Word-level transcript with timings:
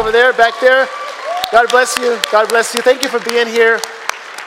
over 0.00 0.10
there, 0.10 0.32
back 0.32 0.54
there. 0.62 0.88
God 1.52 1.68
bless 1.68 1.98
you. 1.98 2.18
God 2.32 2.48
bless 2.48 2.74
you. 2.74 2.80
Thank 2.80 3.02
you 3.02 3.08
for 3.08 3.20
being 3.28 3.46
here. 3.46 3.78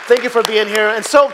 Thank 0.07 0.23
you 0.23 0.29
for 0.29 0.41
being 0.41 0.67
here. 0.67 0.87
And 0.87 1.05
so, 1.05 1.31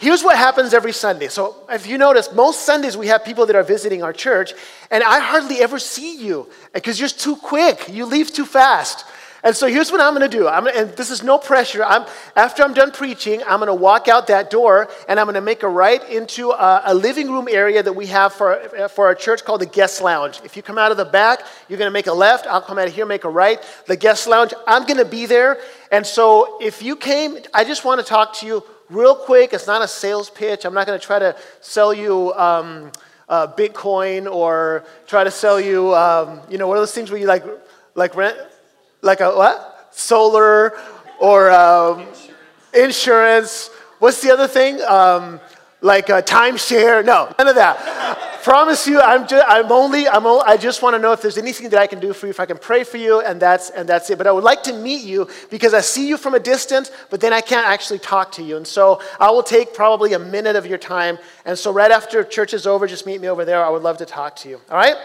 here's 0.00 0.24
what 0.24 0.38
happens 0.38 0.72
every 0.72 0.94
Sunday. 0.94 1.28
So, 1.28 1.54
if 1.68 1.86
you 1.86 1.98
notice, 1.98 2.32
most 2.32 2.62
Sundays 2.64 2.96
we 2.96 3.08
have 3.08 3.26
people 3.26 3.44
that 3.44 3.54
are 3.54 3.62
visiting 3.62 4.02
our 4.02 4.14
church, 4.14 4.54
and 4.90 5.04
I 5.04 5.20
hardly 5.20 5.60
ever 5.60 5.78
see 5.78 6.16
you 6.16 6.48
because 6.72 6.98
you're 6.98 7.10
too 7.10 7.36
quick. 7.36 7.90
You 7.90 8.06
leave 8.06 8.32
too 8.32 8.46
fast. 8.46 9.04
And 9.44 9.54
so 9.54 9.68
here's 9.68 9.92
what 9.92 10.00
I'm 10.00 10.14
going 10.14 10.28
to 10.28 10.36
do. 10.36 10.48
I'm 10.48 10.66
and 10.66 10.90
this 10.96 11.10
is 11.10 11.22
no 11.22 11.38
pressure. 11.38 11.84
I'm, 11.84 12.06
after 12.34 12.64
I'm 12.64 12.74
done 12.74 12.90
preaching, 12.90 13.40
I'm 13.46 13.60
going 13.60 13.68
to 13.68 13.74
walk 13.74 14.08
out 14.08 14.26
that 14.26 14.50
door 14.50 14.88
and 15.08 15.20
I'm 15.20 15.26
going 15.26 15.36
to 15.36 15.40
make 15.40 15.62
a 15.62 15.68
right 15.68 16.02
into 16.10 16.50
a, 16.50 16.82
a, 16.86 16.94
living 16.94 17.30
room 17.30 17.46
area 17.48 17.80
that 17.80 17.92
we 17.92 18.06
have 18.06 18.32
for, 18.32 18.58
for 18.88 19.06
our 19.06 19.14
church 19.14 19.44
called 19.44 19.60
the 19.60 19.66
guest 19.66 20.02
lounge. 20.02 20.40
If 20.44 20.56
you 20.56 20.62
come 20.62 20.76
out 20.76 20.90
of 20.90 20.96
the 20.96 21.04
back, 21.04 21.40
you're 21.68 21.78
going 21.78 21.88
to 21.88 21.92
make 21.92 22.08
a 22.08 22.12
left. 22.12 22.46
I'll 22.46 22.60
come 22.60 22.78
out 22.78 22.88
of 22.88 22.94
here, 22.94 23.06
make 23.06 23.24
a 23.24 23.30
right. 23.30 23.62
The 23.86 23.96
guest 23.96 24.26
lounge, 24.26 24.52
I'm 24.66 24.84
going 24.86 24.98
to 24.98 25.04
be 25.04 25.26
there. 25.26 25.58
And 25.92 26.04
so 26.04 26.58
if 26.60 26.82
you 26.82 26.96
came, 26.96 27.38
I 27.54 27.62
just 27.62 27.84
want 27.84 28.00
to 28.00 28.06
talk 28.06 28.34
to 28.38 28.46
you 28.46 28.64
real 28.90 29.14
quick. 29.14 29.52
It's 29.52 29.68
not 29.68 29.82
a 29.82 29.88
sales 29.88 30.30
pitch. 30.30 30.64
I'm 30.64 30.74
not 30.74 30.86
going 30.86 30.98
to 30.98 31.06
try 31.06 31.20
to 31.20 31.36
sell 31.60 31.94
you. 31.94 32.32
Um, 32.34 32.90
uh, 33.28 33.46
Bitcoin 33.46 34.26
or 34.30 34.84
try 35.06 35.22
to 35.22 35.30
sell 35.30 35.60
you, 35.60 35.94
um, 35.94 36.40
you 36.48 36.56
know, 36.56 36.66
one 36.66 36.78
of 36.78 36.80
those 36.80 36.92
things 36.92 37.10
where 37.10 37.20
you 37.20 37.26
like, 37.26 37.44
like 37.94 38.16
rent, 38.16 38.38
like 39.02 39.20
a 39.20 39.30
what? 39.30 39.88
Solar 39.92 40.78
or 41.20 41.50
um, 41.50 42.06
insurance. 42.74 43.70
What's 43.98 44.22
the 44.22 44.30
other 44.32 44.46
thing? 44.46 44.80
Um, 44.82 45.40
like 45.80 46.08
a 46.08 46.22
timeshare? 46.22 47.04
No, 47.04 47.32
none 47.38 47.48
of 47.48 47.54
that. 47.56 48.42
Promise 48.42 48.86
you, 48.86 49.00
I'm, 49.00 49.26
just, 49.26 49.44
I'm 49.48 49.70
only, 49.70 50.08
I'm 50.08 50.24
only, 50.24 50.42
I 50.46 50.56
just 50.56 50.82
want 50.82 50.94
to 50.94 50.98
know 50.98 51.12
if 51.12 51.20
there's 51.20 51.38
anything 51.38 51.68
that 51.70 51.80
I 51.80 51.86
can 51.86 52.00
do 52.00 52.12
for 52.12 52.26
you, 52.26 52.30
if 52.30 52.40
I 52.40 52.46
can 52.46 52.56
pray 52.56 52.82
for 52.84 52.96
you, 52.96 53.20
and 53.20 53.40
that's, 53.40 53.70
and 53.70 53.88
that's 53.88 54.08
it. 54.10 54.16
But 54.16 54.26
I 54.26 54.32
would 54.32 54.44
like 54.44 54.62
to 54.64 54.72
meet 54.72 55.04
you 55.04 55.28
because 55.50 55.74
I 55.74 55.80
see 55.80 56.08
you 56.08 56.16
from 56.16 56.34
a 56.34 56.40
distance, 56.40 56.90
but 57.10 57.20
then 57.20 57.32
I 57.32 57.40
can't 57.40 57.66
actually 57.66 57.98
talk 57.98 58.32
to 58.32 58.42
you. 58.42 58.56
And 58.56 58.66
so 58.66 59.02
I 59.20 59.30
will 59.30 59.42
take 59.42 59.74
probably 59.74 60.14
a 60.14 60.18
minute 60.18 60.56
of 60.56 60.66
your 60.66 60.78
time. 60.78 61.18
And 61.44 61.58
so 61.58 61.72
right 61.72 61.90
after 61.90 62.24
church 62.24 62.54
is 62.54 62.66
over, 62.66 62.86
just 62.86 63.06
meet 63.06 63.20
me 63.20 63.28
over 63.28 63.44
there. 63.44 63.64
I 63.64 63.68
would 63.68 63.82
love 63.82 63.98
to 63.98 64.06
talk 64.06 64.36
to 64.36 64.48
you. 64.48 64.60
All 64.70 64.76
right? 64.76 64.96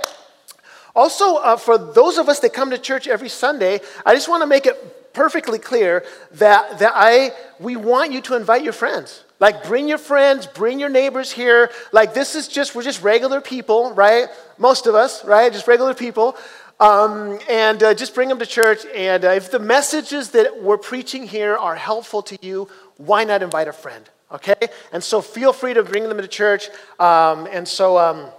Also, 0.95 1.37
uh, 1.37 1.57
for 1.57 1.77
those 1.77 2.17
of 2.17 2.29
us 2.29 2.39
that 2.41 2.53
come 2.53 2.69
to 2.69 2.77
church 2.77 3.07
every 3.07 3.29
Sunday, 3.29 3.81
I 4.05 4.13
just 4.13 4.29
want 4.29 4.41
to 4.43 4.47
make 4.47 4.65
it 4.65 5.13
perfectly 5.13 5.59
clear 5.59 6.03
that, 6.33 6.79
that 6.79 6.91
I, 6.95 7.31
we 7.59 7.75
want 7.75 8.11
you 8.11 8.21
to 8.21 8.35
invite 8.35 8.63
your 8.63 8.73
friends. 8.73 9.23
Like, 9.39 9.63
bring 9.63 9.87
your 9.87 9.97
friends, 9.97 10.45
bring 10.47 10.79
your 10.79 10.89
neighbors 10.89 11.31
here. 11.31 11.71
Like, 11.91 12.13
this 12.13 12.35
is 12.35 12.47
just, 12.47 12.75
we're 12.75 12.83
just 12.83 13.01
regular 13.01 13.41
people, 13.41 13.93
right? 13.93 14.27
Most 14.57 14.87
of 14.87 14.95
us, 14.95 15.25
right? 15.25 15.51
Just 15.51 15.67
regular 15.67 15.93
people. 15.93 16.37
Um, 16.79 17.39
and 17.49 17.81
uh, 17.81 17.93
just 17.93 18.15
bring 18.15 18.29
them 18.29 18.39
to 18.39 18.45
church. 18.45 18.85
And 18.95 19.25
uh, 19.25 19.29
if 19.29 19.51
the 19.51 19.59
messages 19.59 20.31
that 20.31 20.61
we're 20.61 20.77
preaching 20.77 21.27
here 21.27 21.55
are 21.57 21.75
helpful 21.75 22.21
to 22.23 22.37
you, 22.41 22.67
why 22.97 23.23
not 23.23 23.43
invite 23.43 23.67
a 23.67 23.73
friend? 23.73 24.09
Okay? 24.31 24.67
And 24.91 25.03
so 25.03 25.21
feel 25.21 25.53
free 25.53 25.73
to 25.73 25.83
bring 25.83 26.03
them 26.03 26.17
to 26.17 26.27
church. 26.27 26.69
Um, 26.99 27.47
and 27.51 27.67
so, 27.67 27.97
um, 27.97 28.29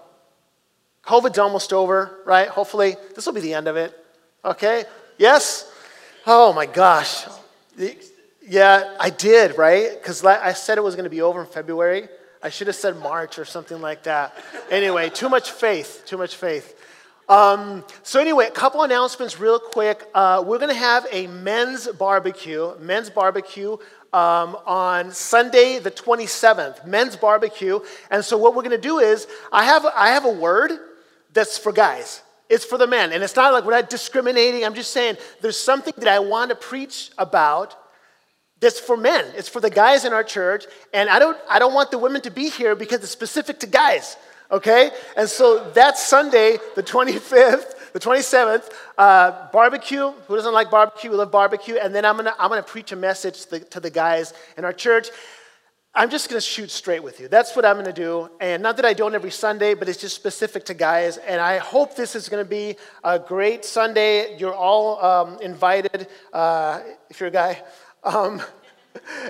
COVID's 1.06 1.38
almost 1.38 1.72
over, 1.72 2.19
right? 2.24 2.48
Hopefully, 2.48 2.97
this 3.14 3.27
will 3.27 3.34
be 3.34 3.41
the 3.41 3.55
end 3.55 3.69
of 3.69 3.77
it. 3.77 3.94
Okay? 4.44 4.84
Yes? 5.19 5.70
Oh 6.27 6.52
my 6.52 6.66
gosh. 6.66 7.27
Yeah, 8.46 8.96
I 9.01 9.11
did, 9.11 9.58
right? 9.58 9.90
Because 9.92 10.24
I 10.24 10.52
said 10.52 10.79
it 10.79 10.84
was 10.84 10.95
going 10.95 11.05
to 11.05 11.11
be 11.11 11.23
over 11.23 11.40
in 11.40 11.46
February. 11.46 12.08
I 12.42 12.51
should 12.51 12.67
have 12.67 12.77
said 12.77 12.98
March 12.98 13.39
or 13.39 13.45
something 13.45 13.80
like 13.80 14.02
that. 14.02 14.34
Anyway, 14.70 15.08
too 15.08 15.29
much 15.29 15.51
faith, 15.51 16.02
too 16.06 16.18
much 16.18 16.36
faith. 16.36 16.79
Um, 17.27 17.84
so 18.02 18.20
anyway, 18.20 18.46
a 18.46 18.50
couple 18.50 18.83
announcements 18.83 19.40
real 19.40 19.58
quick. 19.58 20.06
Uh, 20.14 20.45
we're 20.46 20.58
going 20.58 20.73
to 20.73 20.79
have 20.79 21.06
a 21.11 21.27
men's 21.27 21.89
barbecue, 21.89 22.79
men's 22.79 23.08
barbecue 23.08 23.79
um, 24.12 24.58
on 24.67 25.11
Sunday 25.11 25.79
the 25.79 25.90
27th, 25.90 26.86
men's 26.86 27.17
barbecue. 27.17 27.80
And 28.11 28.23
so 28.23 28.36
what 28.36 28.55
we're 28.55 28.62
going 28.62 28.77
to 28.77 28.89
do 28.89 28.98
is 28.98 29.27
I 29.50 29.64
have, 29.64 29.86
I 29.86 30.11
have 30.11 30.27
a 30.27 30.33
word 30.33 30.73
that's 31.34 31.58
for 31.58 31.72
guys. 31.72 32.22
It's 32.48 32.64
for 32.64 32.78
the 32.78 32.86
men. 32.86 33.12
And 33.12 33.22
it's 33.22 33.36
not 33.36 33.52
like 33.52 33.64
we're 33.64 33.72
not 33.72 33.90
discriminating. 33.90 34.64
I'm 34.64 34.74
just 34.74 34.92
saying 34.92 35.17
there's 35.40 35.58
something 35.58 35.95
that 35.98 36.08
I 36.08 36.20
want 36.20 36.50
to 36.50 36.56
preach 36.56 37.11
about 37.18 37.77
that's 38.61 38.80
for 38.80 38.96
men. 38.96 39.27
It's 39.36 39.48
for 39.48 39.61
the 39.61 39.70
guys 39.70 40.05
in 40.05 40.12
our 40.12 40.24
church. 40.24 40.64
And 40.92 41.11
I 41.11 41.18
don't, 41.18 41.36
I 41.50 41.58
don't 41.58 41.74
want 41.74 41.90
the 41.90 41.98
women 41.98 42.23
to 42.23 42.30
be 42.30 42.48
here 42.48 42.74
because 42.74 43.00
it's 43.00 43.11
specific 43.11 43.61
to 43.61 43.67
guys. 43.67 44.17
Okay? 44.50 44.90
And 45.17 45.28
so 45.28 45.70
that's 45.73 46.06
Sunday, 46.06 46.58
the 46.77 46.83
25th, 46.83 47.92
the 47.92 48.00
27th, 48.00 48.70
uh, 48.96 49.48
barbecue. 49.52 50.11
Who 50.11 50.36
doesn't 50.36 50.52
like 50.52 50.70
barbecue? 50.70 51.11
We 51.11 51.17
love 51.17 51.33
barbecue. 51.33 51.77
And 51.77 51.94
then 51.94 52.05
I'm 52.05 52.14
going 52.14 52.27
to 52.27 52.34
I'm 52.40 52.50
gonna 52.50 52.62
preach 52.62 52.92
a 52.92 52.96
message 52.96 53.42
to 53.42 53.50
the, 53.50 53.61
to 53.61 53.80
the 53.80 53.90
guys 53.90 54.33
in 54.56 54.64
our 54.64 54.73
church. 54.73 55.08
I'm 55.96 56.10
just 56.10 56.28
going 56.28 56.40
to 56.40 56.44
shoot 56.44 56.72
straight 56.72 57.05
with 57.05 57.20
you. 57.20 57.28
That's 57.28 57.55
what 57.55 57.64
I'm 57.64 57.77
going 57.77 57.86
to 57.86 57.92
do. 57.92 58.28
And 58.40 58.60
not 58.64 58.77
that 58.78 58.84
I 58.84 58.94
don't 58.94 59.14
every 59.14 59.30
Sunday, 59.30 59.74
but 59.74 59.88
it's 59.88 60.00
just 60.00 60.16
specific 60.16 60.64
to 60.64 60.74
guys. 60.74 61.18
And 61.18 61.40
I 61.40 61.58
hope 61.58 61.94
this 61.94 62.16
is 62.16 62.28
going 62.28 62.44
to 62.44 62.48
be 62.48 62.74
a 63.05 63.16
great 63.20 63.64
Sunday. 63.64 64.36
You're 64.36 64.55
all 64.55 65.00
um, 65.05 65.38
invited 65.40 66.08
uh, 66.32 66.80
if 67.10 67.20
you're 67.20 67.28
a 67.28 67.32
guy. 67.32 67.62
Um, 68.02 68.42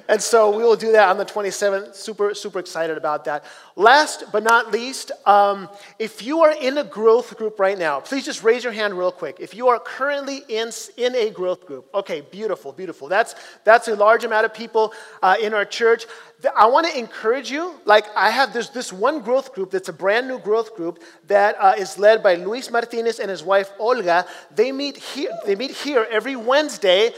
and 0.09 0.21
so 0.21 0.55
we 0.57 0.63
will 0.63 0.77
do 0.77 0.93
that 0.93 1.09
on 1.09 1.17
the 1.17 1.25
27th. 1.25 1.95
Super, 1.95 2.35
super 2.35 2.59
excited 2.59 2.97
about 2.97 3.25
that. 3.25 3.45
Last 3.77 4.25
but 4.31 4.43
not 4.43 4.71
least, 4.71 5.11
um, 5.27 5.69
if 5.99 6.23
you 6.23 6.43
are 6.43 6.53
in 6.53 6.79
a 6.79 6.85
growth 6.85 7.37
group 7.37 7.59
right 7.59 7.79
now, 7.79 8.01
please 8.01 8.25
just 8.25 8.43
raise 8.43 8.63
your 8.63 8.73
hand 8.73 8.97
real 8.97 9.13
quick. 9.13 9.39
If 9.41 9.55
you 9.55 9.69
are 9.69 9.79
currently 9.79 10.43
in, 10.49 10.71
in 10.97 11.15
a 11.17 11.31
growth 11.31 11.67
group, 11.67 11.89
okay, 11.95 12.21
beautiful, 12.21 12.73
beautiful. 12.73 13.09
That's, 13.09 13.35
that's 13.65 13.89
a 13.89 13.97
large 13.97 14.25
amount 14.25 14.45
of 14.45 14.55
people 14.55 14.93
uh, 15.23 15.37
in 15.41 15.55
our 15.55 15.65
church. 15.65 16.07
I 16.55 16.67
want 16.67 16.87
to 16.87 16.99
encourage 16.99 17.51
you. 17.51 17.75
Like, 17.87 18.05
I 18.15 18.31
have 18.31 18.53
this, 18.53 18.69
this 18.69 18.93
one 18.93 19.21
growth 19.21 19.55
group 19.55 19.71
that's 19.71 19.89
a 19.89 19.93
brand 19.95 20.29
new 20.29 20.39
growth 20.39 20.77
group 20.77 21.03
that 21.27 21.57
uh, 21.59 21.75
is 21.79 21.99
led 21.99 22.23
by 22.23 22.35
Luis 22.35 22.71
Martinez 22.71 23.19
and 23.19 23.31
his 23.31 23.43
wife 23.43 23.73
Olga. 23.79 24.27
They 24.55 24.73
meet 24.73 24.99
here, 24.99 25.31
they 25.47 25.55
meet 25.55 25.71
here 25.71 26.07
every 26.11 26.37
Wednesday. 26.37 27.13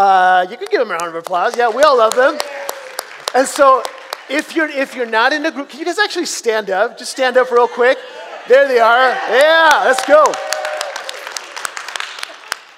Uh, 0.00 0.46
you 0.50 0.56
can 0.56 0.66
give 0.70 0.80
them 0.80 0.90
a 0.90 0.94
round 0.94 1.08
of 1.08 1.14
applause. 1.14 1.54
Yeah, 1.54 1.68
we 1.68 1.82
all 1.82 1.98
love 1.98 2.16
them. 2.16 2.38
And 3.34 3.46
so, 3.46 3.82
if 4.30 4.56
you're 4.56 4.70
if 4.70 4.94
you're 4.94 5.04
not 5.04 5.34
in 5.34 5.44
a 5.44 5.50
group, 5.50 5.68
can 5.68 5.78
you 5.78 5.84
guys 5.84 5.98
actually 5.98 6.24
stand 6.24 6.70
up? 6.70 6.96
Just 6.96 7.10
stand 7.10 7.36
up 7.36 7.50
real 7.50 7.68
quick. 7.68 7.98
There 8.48 8.66
they 8.66 8.78
are. 8.78 9.10
Yeah, 9.10 9.82
let's 9.84 10.02
go. 10.06 10.32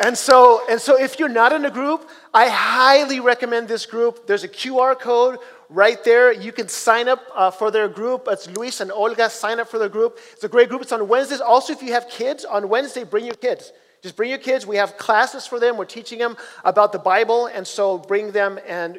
And 0.04 0.18
so, 0.18 0.62
and 0.68 0.80
so 0.80 0.98
if 0.98 1.20
you're 1.20 1.28
not 1.28 1.52
in 1.52 1.64
a 1.64 1.70
group, 1.70 2.10
I 2.34 2.48
highly 2.48 3.20
recommend 3.20 3.68
this 3.68 3.86
group. 3.86 4.26
There's 4.26 4.42
a 4.42 4.48
QR 4.48 4.98
code 4.98 5.38
right 5.68 6.02
there. 6.02 6.32
You 6.32 6.50
can 6.50 6.66
sign 6.66 7.06
up 7.06 7.22
uh, 7.36 7.52
for 7.52 7.70
their 7.70 7.86
group. 7.86 8.26
It's 8.28 8.48
Luis 8.48 8.80
and 8.80 8.90
Olga. 8.90 9.30
Sign 9.30 9.60
up 9.60 9.68
for 9.68 9.78
their 9.78 9.88
group. 9.88 10.18
It's 10.32 10.42
a 10.42 10.48
great 10.48 10.68
group. 10.68 10.82
It's 10.82 10.90
on 10.90 11.06
Wednesdays. 11.06 11.40
Also, 11.40 11.72
if 11.72 11.84
you 11.84 11.92
have 11.92 12.08
kids, 12.08 12.44
on 12.44 12.68
Wednesday, 12.68 13.04
bring 13.04 13.26
your 13.26 13.36
kids. 13.36 13.70
Just 14.02 14.16
bring 14.16 14.30
your 14.30 14.38
kids. 14.38 14.66
We 14.66 14.76
have 14.76 14.98
classes 14.98 15.46
for 15.46 15.60
them. 15.60 15.76
We're 15.76 15.84
teaching 15.84 16.18
them 16.18 16.36
about 16.64 16.92
the 16.92 16.98
Bible. 16.98 17.46
And 17.46 17.66
so 17.66 17.98
bring 17.98 18.32
them, 18.32 18.58
and 18.66 18.98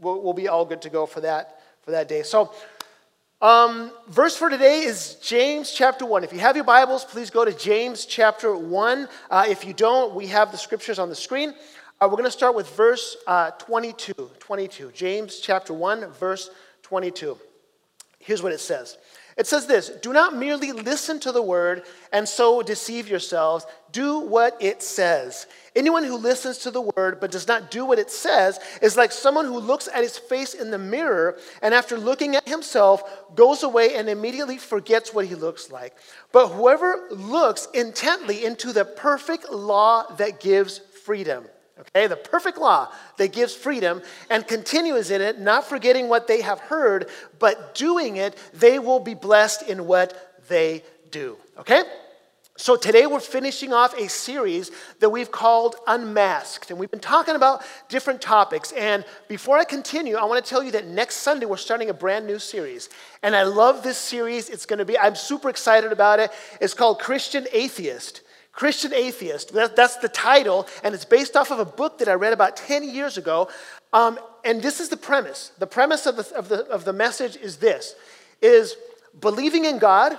we'll, 0.00 0.22
we'll 0.22 0.32
be 0.34 0.46
all 0.46 0.64
good 0.64 0.82
to 0.82 0.90
go 0.90 1.04
for 1.04 1.20
that, 1.20 1.60
for 1.82 1.90
that 1.90 2.08
day. 2.08 2.22
So, 2.22 2.52
um, 3.42 3.90
verse 4.08 4.36
for 4.36 4.48
today 4.48 4.80
is 4.80 5.16
James 5.16 5.72
chapter 5.72 6.06
1. 6.06 6.24
If 6.24 6.32
you 6.32 6.38
have 6.38 6.56
your 6.56 6.64
Bibles, 6.64 7.04
please 7.04 7.28
go 7.28 7.44
to 7.44 7.52
James 7.52 8.06
chapter 8.06 8.56
1. 8.56 9.08
Uh, 9.30 9.44
if 9.48 9.66
you 9.66 9.74
don't, 9.74 10.14
we 10.14 10.28
have 10.28 10.52
the 10.52 10.58
scriptures 10.58 10.98
on 10.98 11.08
the 11.08 11.14
screen. 11.14 11.50
Uh, 12.00 12.08
we're 12.08 12.16
going 12.16 12.24
to 12.24 12.30
start 12.30 12.54
with 12.54 12.68
verse 12.76 13.16
uh, 13.26 13.50
22. 13.52 14.14
22. 14.38 14.92
James 14.94 15.40
chapter 15.40 15.74
1, 15.74 16.12
verse 16.12 16.50
22. 16.82 17.36
Here's 18.20 18.42
what 18.42 18.52
it 18.52 18.60
says 18.60 18.96
It 19.36 19.46
says 19.46 19.66
this 19.66 19.90
Do 19.90 20.12
not 20.12 20.34
merely 20.34 20.72
listen 20.72 21.20
to 21.20 21.32
the 21.32 21.42
word 21.42 21.82
and 22.12 22.28
so 22.28 22.62
deceive 22.62 23.08
yourselves. 23.08 23.66
Do 23.92 24.20
what 24.20 24.56
it 24.60 24.82
says. 24.82 25.46
Anyone 25.74 26.04
who 26.04 26.16
listens 26.16 26.58
to 26.58 26.70
the 26.70 26.80
word 26.80 27.20
but 27.20 27.30
does 27.30 27.46
not 27.46 27.70
do 27.70 27.84
what 27.84 27.98
it 27.98 28.10
says 28.10 28.58
is 28.80 28.96
like 28.96 29.12
someone 29.12 29.44
who 29.44 29.58
looks 29.58 29.88
at 29.88 30.02
his 30.02 30.16
face 30.16 30.54
in 30.54 30.70
the 30.70 30.78
mirror 30.78 31.38
and 31.62 31.74
after 31.74 31.98
looking 31.98 32.34
at 32.36 32.48
himself 32.48 33.02
goes 33.34 33.62
away 33.62 33.94
and 33.96 34.08
immediately 34.08 34.58
forgets 34.58 35.12
what 35.12 35.26
he 35.26 35.34
looks 35.34 35.70
like. 35.70 35.94
But 36.32 36.48
whoever 36.48 37.06
looks 37.10 37.68
intently 37.74 38.44
into 38.44 38.72
the 38.72 38.84
perfect 38.84 39.50
law 39.50 40.14
that 40.16 40.40
gives 40.40 40.80
freedom 41.04 41.46
Okay, 41.78 42.06
the 42.06 42.16
perfect 42.16 42.56
law 42.56 42.90
that 43.18 43.32
gives 43.32 43.54
freedom 43.54 44.00
and 44.30 44.46
continues 44.48 45.10
in 45.10 45.20
it, 45.20 45.38
not 45.38 45.64
forgetting 45.64 46.08
what 46.08 46.26
they 46.26 46.40
have 46.40 46.58
heard, 46.58 47.10
but 47.38 47.74
doing 47.74 48.16
it, 48.16 48.36
they 48.54 48.78
will 48.78 49.00
be 49.00 49.12
blessed 49.12 49.62
in 49.62 49.86
what 49.86 50.38
they 50.48 50.82
do. 51.10 51.36
Okay? 51.58 51.82
So, 52.58 52.74
today 52.74 53.06
we're 53.06 53.20
finishing 53.20 53.74
off 53.74 53.94
a 53.98 54.08
series 54.08 54.70
that 55.00 55.10
we've 55.10 55.30
called 55.30 55.76
Unmasked. 55.86 56.70
And 56.70 56.80
we've 56.80 56.90
been 56.90 57.00
talking 57.00 57.36
about 57.36 57.62
different 57.90 58.22
topics. 58.22 58.72
And 58.72 59.04
before 59.28 59.58
I 59.58 59.64
continue, 59.64 60.16
I 60.16 60.24
want 60.24 60.42
to 60.42 60.48
tell 60.48 60.62
you 60.62 60.70
that 60.70 60.86
next 60.86 61.16
Sunday 61.16 61.44
we're 61.44 61.58
starting 61.58 61.90
a 61.90 61.94
brand 61.94 62.26
new 62.26 62.38
series. 62.38 62.88
And 63.22 63.36
I 63.36 63.42
love 63.42 63.82
this 63.82 63.98
series. 63.98 64.48
It's 64.48 64.64
going 64.64 64.78
to 64.78 64.86
be, 64.86 64.98
I'm 64.98 65.16
super 65.16 65.50
excited 65.50 65.92
about 65.92 66.18
it. 66.18 66.30
It's 66.58 66.72
called 66.72 66.98
Christian 66.98 67.46
Atheist. 67.52 68.22
Christian 68.56 68.92
Atheist. 68.92 69.52
That's 69.52 69.96
the 69.98 70.08
title. 70.08 70.66
And 70.82 70.94
it's 70.94 71.04
based 71.04 71.36
off 71.36 71.52
of 71.52 71.60
a 71.60 71.64
book 71.64 71.98
that 71.98 72.08
I 72.08 72.14
read 72.14 72.32
about 72.32 72.56
10 72.56 72.82
years 72.88 73.16
ago. 73.16 73.48
Um, 73.92 74.18
and 74.44 74.60
this 74.60 74.80
is 74.80 74.88
the 74.88 74.96
premise. 74.96 75.52
The 75.58 75.66
premise 75.68 76.06
of 76.06 76.16
the, 76.16 76.34
of, 76.34 76.48
the, 76.48 76.66
of 76.66 76.84
the 76.84 76.92
message 76.92 77.36
is 77.36 77.58
this 77.58 77.94
is 78.42 78.76
believing 79.20 79.64
in 79.64 79.78
God 79.78 80.18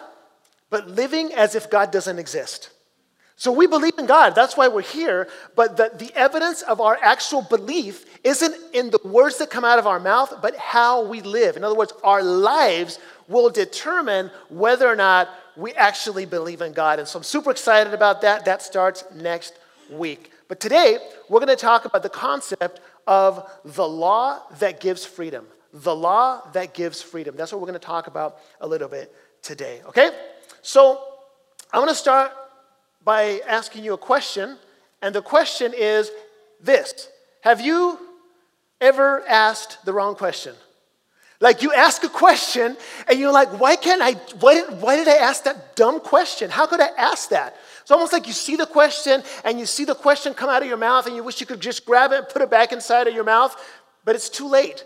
but 0.70 0.90
living 0.90 1.34
as 1.34 1.56
if 1.56 1.70
God 1.70 1.92
doesn't 1.92 2.20
exist. 2.20 2.72
So 3.36 3.52
we 3.52 3.68
believe 3.68 3.98
in 4.00 4.08
God, 4.08 4.34
that's 4.34 4.58
why 4.58 4.68
we're 4.68 4.82
here, 4.82 5.28
but 5.56 5.78
the, 5.78 5.92
the 5.96 6.12
evidence 6.16 6.64
of 6.64 6.82
our 6.82 6.98
actual 7.02 7.44
belief 7.44 8.20
isn't 8.24 8.56
in 8.74 8.90
the 8.90 9.00
words 9.04 9.38
that 9.38 9.52
come 9.52 9.64
out 9.64 9.78
of 9.78 9.86
our 9.86 10.00
mouth, 10.00 10.34
but 10.42 10.56
how 10.58 11.06
we 11.06 11.22
live. 11.22 11.56
In 11.56 11.64
other 11.64 11.76
words, 11.76 11.94
our 12.04 12.24
lives 12.24 12.98
will 13.28 13.52
determine 13.52 14.32
whether 14.50 14.88
or 14.88 14.96
not 14.96 15.30
we 15.58 15.74
actually 15.74 16.26
believe 16.26 16.62
in 16.62 16.72
God. 16.72 17.00
And 17.00 17.08
so 17.08 17.18
I'm 17.18 17.24
super 17.24 17.50
excited 17.50 17.94
about 17.94 18.22
that. 18.22 18.46
That 18.46 18.62
starts 18.62 19.04
next 19.16 19.58
week. 19.90 20.32
But 20.48 20.60
today, 20.60 21.00
we're 21.28 21.40
going 21.40 21.50
to 21.50 21.56
talk 21.56 21.86
about 21.86 22.04
the 22.04 22.10
concept 22.10 22.80
of 23.08 23.50
the 23.66 23.88
law 23.88 24.40
that 24.60 24.80
gives 24.80 25.04
freedom. 25.04 25.46
The 25.74 25.96
law 25.96 26.42
that 26.54 26.74
gives 26.74 27.02
freedom. 27.02 27.36
That's 27.36 27.52
what 27.52 27.60
we're 27.60 27.68
going 27.68 27.80
to 27.80 27.86
talk 27.86 28.08
about 28.08 28.38
a 28.62 28.68
little 28.68 28.88
bit 28.88 29.14
today, 29.42 29.82
okay? 29.88 30.12
So 30.62 31.02
I 31.74 31.80
want 31.80 31.90
to 31.90 31.96
start 31.96 32.32
by 33.04 33.42
asking 33.48 33.84
you 33.84 33.94
a 33.94 33.98
question, 33.98 34.58
and 35.02 35.14
the 35.14 35.22
question 35.22 35.74
is 35.76 36.12
this 36.62 37.10
Have 37.42 37.62
you 37.62 38.00
ever 38.80 39.26
asked 39.28 39.84
the 39.86 39.94
wrong 39.94 40.16
question? 40.16 40.56
Like 41.40 41.62
you 41.62 41.72
ask 41.72 42.04
a 42.04 42.10
question 42.10 42.76
and 43.08 43.20
you're 43.20 43.32
like, 43.32 43.60
why 43.60 43.76
can't 43.76 44.02
I, 44.02 44.14
why 44.40 44.56
did, 44.56 44.82
why 44.82 44.96
did 44.96 45.08
I 45.08 45.18
ask 45.18 45.44
that 45.44 45.76
dumb 45.76 46.00
question? 46.00 46.50
How 46.50 46.66
could 46.66 46.82
I 46.82 46.90
ask 46.98 47.30
that? 47.30 47.56
It's 47.82 47.92
almost 47.92 48.12
like 48.12 48.26
you 48.26 48.34
see 48.34 48.56
the 48.56 48.66
question 48.66 49.24
and 49.46 49.60
you 49.60 49.66
see 49.66 49.86
the 49.86 49.96
question 49.96 50.34
come 50.34 50.50
out 50.50 50.64
of 50.64 50.68
your 50.68 50.78
mouth 50.78 51.06
and 51.06 51.16
you 51.16 51.24
wish 51.24 51.40
you 51.40 51.46
could 51.46 51.60
just 51.60 51.86
grab 51.86 52.12
it 52.12 52.18
and 52.18 52.30
put 52.30 52.42
it 52.42 52.50
back 52.50 52.72
inside 52.72 53.08
of 53.08 53.14
your 53.14 53.24
mouth, 53.24 53.56
but 54.04 54.16
it's 54.16 54.30
too 54.30 54.48
late. 54.48 54.84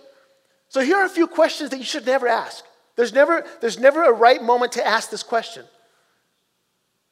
So 0.67 0.81
here 0.81 0.97
are 0.97 1.05
a 1.05 1.09
few 1.09 1.25
questions 1.25 1.69
that 1.69 1.77
you 1.77 1.85
should 1.85 2.05
never 2.05 2.27
ask. 2.27 2.65
There's 2.97 3.13
never, 3.13 3.45
there's 3.61 3.79
never 3.79 4.03
a 4.03 4.11
right 4.11 4.43
moment 4.43 4.73
to 4.73 4.85
ask 4.85 5.09
this 5.09 5.23
question. 5.23 5.65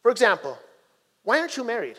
For 0.02 0.12
example, 0.12 0.58
why 1.24 1.40
aren't 1.40 1.56
you 1.56 1.64
married? 1.64 1.98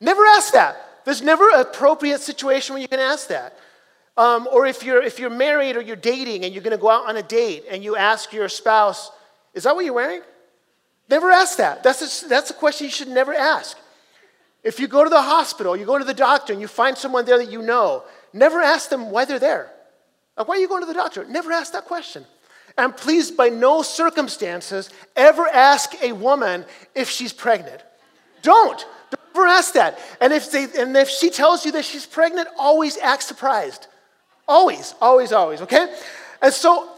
Never 0.00 0.24
ask 0.24 0.54
that. 0.54 0.76
There's 1.04 1.22
never 1.22 1.50
an 1.50 1.60
appropriate 1.60 2.20
situation 2.20 2.74
where 2.74 2.82
you 2.82 2.88
can 2.88 3.00
ask 3.00 3.28
that. 3.28 3.58
Um, 4.20 4.46
or 4.52 4.66
if 4.66 4.82
you're, 4.82 5.02
if 5.02 5.18
you're 5.18 5.30
married 5.30 5.76
or 5.76 5.80
you're 5.80 5.96
dating 5.96 6.44
and 6.44 6.52
you're 6.52 6.62
going 6.62 6.76
to 6.76 6.82
go 6.82 6.90
out 6.90 7.08
on 7.08 7.16
a 7.16 7.22
date 7.22 7.64
and 7.70 7.82
you 7.82 7.96
ask 7.96 8.34
your 8.34 8.50
spouse, 8.50 9.10
Is 9.54 9.62
that 9.62 9.74
what 9.74 9.86
you're 9.86 9.94
wearing? 9.94 10.20
Never 11.08 11.30
ask 11.30 11.56
that. 11.56 11.82
That's 11.82 12.24
a, 12.24 12.28
that's 12.28 12.50
a 12.50 12.52
question 12.52 12.84
you 12.84 12.90
should 12.90 13.08
never 13.08 13.32
ask. 13.32 13.78
If 14.62 14.78
you 14.78 14.88
go 14.88 15.04
to 15.04 15.08
the 15.08 15.22
hospital, 15.22 15.74
you 15.74 15.86
go 15.86 15.96
to 15.96 16.04
the 16.04 16.12
doctor, 16.12 16.52
and 16.52 16.60
you 16.60 16.68
find 16.68 16.98
someone 16.98 17.24
there 17.24 17.38
that 17.38 17.50
you 17.50 17.62
know, 17.62 18.02
never 18.34 18.60
ask 18.60 18.90
them 18.90 19.10
why 19.10 19.24
they're 19.24 19.38
there. 19.38 19.72
Like, 20.36 20.46
why 20.46 20.56
are 20.56 20.58
you 20.58 20.68
going 20.68 20.82
to 20.82 20.86
the 20.86 20.92
doctor? 20.92 21.24
Never 21.24 21.50
ask 21.50 21.72
that 21.72 21.86
question. 21.86 22.26
And 22.76 22.94
please, 22.94 23.30
by 23.30 23.48
no 23.48 23.80
circumstances, 23.80 24.90
ever 25.16 25.48
ask 25.48 25.94
a 26.02 26.12
woman 26.12 26.66
if 26.94 27.08
she's 27.08 27.32
pregnant. 27.32 27.82
Don't. 28.42 28.84
Don't 29.10 29.20
ever 29.34 29.46
ask 29.46 29.72
that. 29.72 29.98
And 30.20 30.34
if, 30.34 30.52
they, 30.52 30.64
and 30.78 30.94
if 30.94 31.08
she 31.08 31.30
tells 31.30 31.64
you 31.64 31.72
that 31.72 31.86
she's 31.86 32.04
pregnant, 32.04 32.48
always 32.58 32.98
act 32.98 33.22
surprised. 33.22 33.86
Always, 34.50 34.96
always, 35.00 35.30
always, 35.30 35.60
okay? 35.60 35.94
And 36.42 36.52
so 36.52 36.88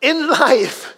in 0.00 0.28
life, 0.46 0.94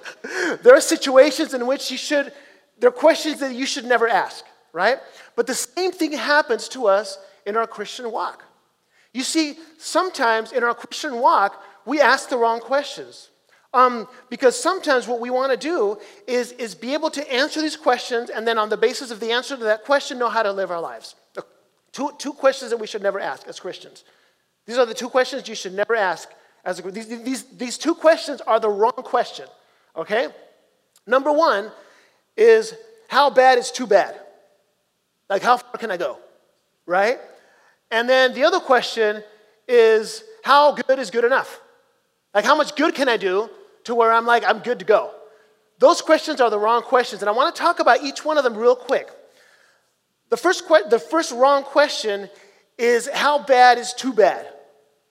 there 0.63 0.77
are 0.77 0.81
situations 0.81 1.55
in 1.55 1.67
which 1.67 1.91
you 1.91 1.97
should, 1.97 2.35
there 2.79 2.89
are 2.89 2.93
questions 2.93 3.41
that 3.41 3.55
you 3.55 3.65
should 3.65 3.87
never 3.87 4.07
ask, 4.07 4.45
right? 4.75 4.99
But 5.37 5.47
the 5.47 5.55
same 5.55 5.91
thing 5.91 6.13
happens 6.13 6.69
to 6.69 6.87
us 6.87 7.17
in 7.47 7.57
our 7.57 7.67
Christian 7.67 8.13
walk. 8.13 8.45
You 9.15 9.23
see, 9.23 9.57
sometimes 9.79 10.53
in 10.53 10.63
our 10.63 10.75
Christian 10.75 11.19
walk, 11.19 11.63
we 11.87 11.99
ask 11.99 12.29
the 12.29 12.37
wrong 12.37 12.61
questions. 12.61 13.31
Um, 13.73 14.07
because 14.29 14.61
sometimes 14.61 15.09
what 15.09 15.19
we 15.19 15.31
want 15.31 15.51
to 15.51 15.57
do 15.57 15.99
is, 16.27 16.53
is 16.53 16.75
be 16.75 16.93
able 16.93 17.09
to 17.09 17.33
answer 17.33 17.63
these 17.63 17.77
questions 17.77 18.29
and 18.29 18.47
then 18.47 18.59
on 18.59 18.69
the 18.69 18.77
basis 18.77 19.11
of 19.11 19.19
the 19.19 19.33
answer 19.33 19.57
to 19.57 19.65
that 19.65 19.85
question 19.85 20.19
know 20.19 20.29
how 20.29 20.43
to 20.43 20.53
live 20.53 20.71
our 20.71 20.81
lives. 20.81 21.15
Two, 21.91 22.11
two 22.19 22.35
questions 22.35 22.71
that 22.71 22.77
we 22.77 22.87
should 22.87 23.03
never 23.03 23.19
ask 23.19 23.49
as 23.49 23.59
Christians. 23.59 24.05
These 24.67 24.79
are 24.79 24.87
the 24.87 24.95
two 24.95 25.09
questions 25.09 25.49
you 25.49 25.55
should 25.55 25.75
never 25.75 25.95
ask 25.95 26.29
as 26.65 26.79
a 26.79 26.91
these, 26.91 27.09
these, 27.23 27.45
these 27.45 27.79
two 27.79 27.95
questions 27.95 28.41
are 28.41 28.61
the 28.61 28.69
wrong 28.69 28.93
question. 28.93 29.47
Okay? 29.97 30.29
Number 31.07 31.33
one 31.33 31.73
is 32.37 32.75
how 33.09 33.31
bad 33.31 33.59
is 33.59 33.71
too 33.71 33.87
bad? 33.87 34.19
Like 35.29 35.43
how 35.43 35.57
far 35.57 35.73
can 35.79 35.91
I 35.91 35.97
go? 35.97 36.19
Right? 36.87 37.19
And 37.91 38.09
then 38.09 38.35
the 38.35 38.45
other 38.45 38.61
question 38.61 39.23
is 39.67 40.25
how 40.45 40.73
good 40.73 40.99
is 40.99 41.11
good 41.11 41.25
enough? 41.25 41.61
Like 42.35 42.45
how 42.45 42.57
much 42.57 42.77
good 42.77 42.95
can 42.95 43.09
I 43.09 43.17
do 43.17 43.51
to 43.85 43.95
where 43.95 44.13
I'm 44.13 44.27
like, 44.27 44.45
I'm 44.45 44.61
good 44.61 44.79
to 44.79 44.85
go? 44.85 45.11
Those 45.79 46.01
questions 46.01 46.41
are 46.41 46.49
the 46.49 46.59
wrong 46.59 46.83
questions, 46.83 47.23
and 47.23 47.29
I 47.29 47.33
want 47.33 47.55
to 47.55 47.61
talk 47.61 47.81
about 47.81 48.05
each 48.05 48.25
one 48.25 48.39
of 48.39 48.45
them 48.45 48.57
real 48.57 48.77
quick. 48.77 49.09
The 50.29 50.37
first, 50.37 50.69
que- 50.69 50.89
the 50.89 51.01
first 51.01 51.33
wrong 51.33 51.65
question 51.65 52.31
is 52.79 53.09
how 53.13 53.43
bad 53.43 53.79
is 53.79 53.93
too 53.93 54.13
bad? 54.13 54.47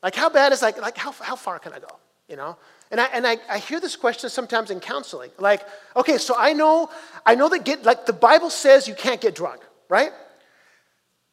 Like, 0.04 0.16
how 0.16 0.30
bad 0.30 0.52
is 0.52 0.62
like, 0.62 0.82
like 0.82 0.98
how, 0.98 1.12
how 1.12 1.36
far 1.36 1.60
can 1.60 1.74
I 1.74 1.80
go? 1.80 1.98
You 2.28 2.36
know? 2.36 2.58
And, 2.90 3.00
I, 3.00 3.06
and 3.14 3.26
I, 3.26 3.38
I 3.50 3.60
hear 3.60 3.80
this 3.80 3.96
question 3.96 4.30
sometimes 4.30 4.72
in 4.72 4.80
counseling. 4.80 5.32
Like, 5.38 5.66
okay, 5.96 6.18
so 6.18 6.36
I 6.38 6.54
know, 6.54 6.90
I 7.26 7.36
know 7.36 7.50
that 7.50 7.64
get, 7.64 7.84
like 7.84 8.06
the 8.06 8.14
Bible 8.14 8.50
says 8.50 8.88
you 8.88 8.96
can't 8.96 9.22
get 9.22 9.36
drunk, 9.36 9.62
right? 9.90 10.12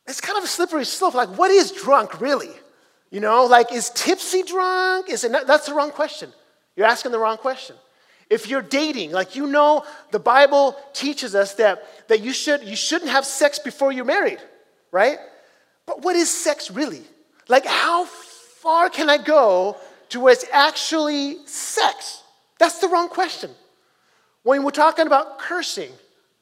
It's 0.06 0.20
kind 0.20 0.38
of 0.38 0.44
a 0.44 0.48
slippery 0.48 0.84
slope. 0.84 1.14
Like, 1.14 1.30
what 1.30 1.50
is 1.50 1.72
drunk 1.72 2.20
really? 2.20 2.50
You 3.10 3.20
know, 3.20 3.46
like, 3.46 3.72
is 3.72 3.90
tipsy 3.90 4.42
drunk? 4.42 5.08
Is 5.08 5.24
it 5.24 5.32
not? 5.32 5.46
That's 5.46 5.66
the 5.66 5.74
wrong 5.74 5.90
question. 5.90 6.30
You're 6.76 6.86
asking 6.86 7.12
the 7.12 7.18
wrong 7.18 7.38
question. 7.38 7.76
If 8.30 8.48
you're 8.48 8.62
dating, 8.62 9.12
like 9.12 9.34
you 9.34 9.46
know, 9.46 9.84
the 10.10 10.18
Bible 10.18 10.76
teaches 10.92 11.34
us 11.34 11.54
that, 11.54 11.82
that 12.08 12.20
you, 12.20 12.32
should, 12.32 12.62
you 12.62 12.76
shouldn't 12.76 13.10
have 13.10 13.24
sex 13.24 13.58
before 13.58 13.90
you're 13.90 14.04
married, 14.04 14.38
right? 14.92 15.18
But 15.86 16.02
what 16.02 16.14
is 16.14 16.28
sex 16.28 16.70
really? 16.70 17.02
Like, 17.48 17.64
how 17.64 18.04
far 18.62 18.90
can 18.90 19.08
I 19.08 19.18
go 19.18 19.76
to 20.10 20.20
where 20.20 20.32
it's 20.32 20.44
actually 20.52 21.46
sex? 21.46 22.22
That's 22.58 22.78
the 22.78 22.88
wrong 22.88 23.08
question. 23.08 23.50
When 24.42 24.64
we're 24.64 24.70
talking 24.70 25.06
about 25.06 25.38
cursing, 25.38 25.92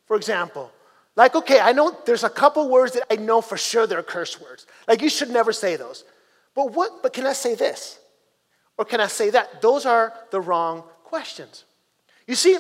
for 0.06 0.16
example, 0.16 0.70
like, 1.14 1.34
okay, 1.34 1.60
I 1.60 1.72
know 1.72 1.96
there's 2.04 2.24
a 2.24 2.30
couple 2.30 2.68
words 2.68 2.92
that 2.92 3.04
I 3.10 3.16
know 3.16 3.40
for 3.40 3.56
sure 3.56 3.86
they're 3.86 4.02
curse 4.02 4.40
words. 4.40 4.66
Like, 4.86 5.02
you 5.02 5.08
should 5.08 5.30
never 5.30 5.52
say 5.52 5.76
those. 5.76 6.04
But 6.54 6.72
what, 6.72 7.02
but 7.02 7.12
can 7.12 7.26
I 7.26 7.32
say 7.32 7.54
this? 7.54 7.98
Or 8.78 8.84
can 8.84 9.00
I 9.00 9.06
say 9.06 9.30
that? 9.30 9.62
Those 9.62 9.86
are 9.86 10.12
the 10.30 10.40
wrong 10.40 10.84
questions. 11.04 11.64
You 12.26 12.34
see, 12.34 12.58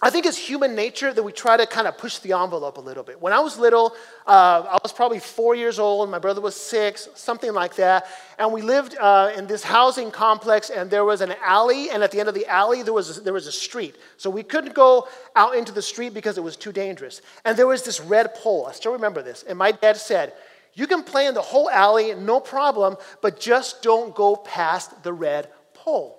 I 0.00 0.10
think 0.10 0.26
it's 0.26 0.36
human 0.36 0.74
nature 0.74 1.12
that 1.12 1.22
we 1.22 1.30
try 1.30 1.56
to 1.56 1.64
kind 1.64 1.86
of 1.86 1.96
push 1.96 2.18
the 2.18 2.32
envelope 2.32 2.76
a 2.76 2.80
little 2.80 3.04
bit. 3.04 3.20
When 3.20 3.32
I 3.32 3.38
was 3.38 3.56
little, 3.56 3.94
uh, 4.26 4.64
I 4.68 4.78
was 4.82 4.92
probably 4.92 5.20
four 5.20 5.54
years 5.54 5.78
old, 5.78 6.10
my 6.10 6.18
brother 6.18 6.40
was 6.40 6.56
six, 6.56 7.08
something 7.14 7.52
like 7.52 7.76
that. 7.76 8.06
And 8.36 8.52
we 8.52 8.62
lived 8.62 8.96
uh, 8.98 9.32
in 9.36 9.46
this 9.46 9.62
housing 9.62 10.10
complex, 10.10 10.70
and 10.70 10.90
there 10.90 11.04
was 11.04 11.20
an 11.20 11.34
alley, 11.44 11.90
and 11.90 12.02
at 12.02 12.10
the 12.10 12.18
end 12.18 12.28
of 12.28 12.34
the 12.34 12.46
alley, 12.46 12.82
there 12.82 12.92
was, 12.92 13.18
a, 13.18 13.20
there 13.20 13.32
was 13.32 13.46
a 13.46 13.52
street. 13.52 13.94
So 14.16 14.28
we 14.28 14.42
couldn't 14.42 14.74
go 14.74 15.06
out 15.36 15.54
into 15.54 15.70
the 15.70 15.82
street 15.82 16.14
because 16.14 16.36
it 16.36 16.42
was 16.42 16.56
too 16.56 16.72
dangerous. 16.72 17.22
And 17.44 17.56
there 17.56 17.68
was 17.68 17.84
this 17.84 18.00
red 18.00 18.34
pole. 18.34 18.66
I 18.66 18.72
still 18.72 18.92
remember 18.92 19.22
this. 19.22 19.44
And 19.44 19.56
my 19.56 19.70
dad 19.70 19.96
said, 19.96 20.32
you 20.74 20.88
can 20.88 21.04
play 21.04 21.26
in 21.26 21.34
the 21.34 21.42
whole 21.42 21.70
alley, 21.70 22.14
no 22.14 22.40
problem, 22.40 22.96
but 23.20 23.38
just 23.38 23.82
don't 23.82 24.14
go 24.14 24.34
past 24.34 25.02
the 25.04 25.12
red 25.12 25.48
pole. 25.74 26.18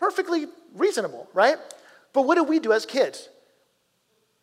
Perfectly 0.00 0.46
reasonable, 0.74 1.28
right? 1.34 1.58
But 2.12 2.22
what 2.22 2.36
did 2.36 2.48
we 2.48 2.58
do 2.58 2.72
as 2.72 2.86
kids? 2.86 3.28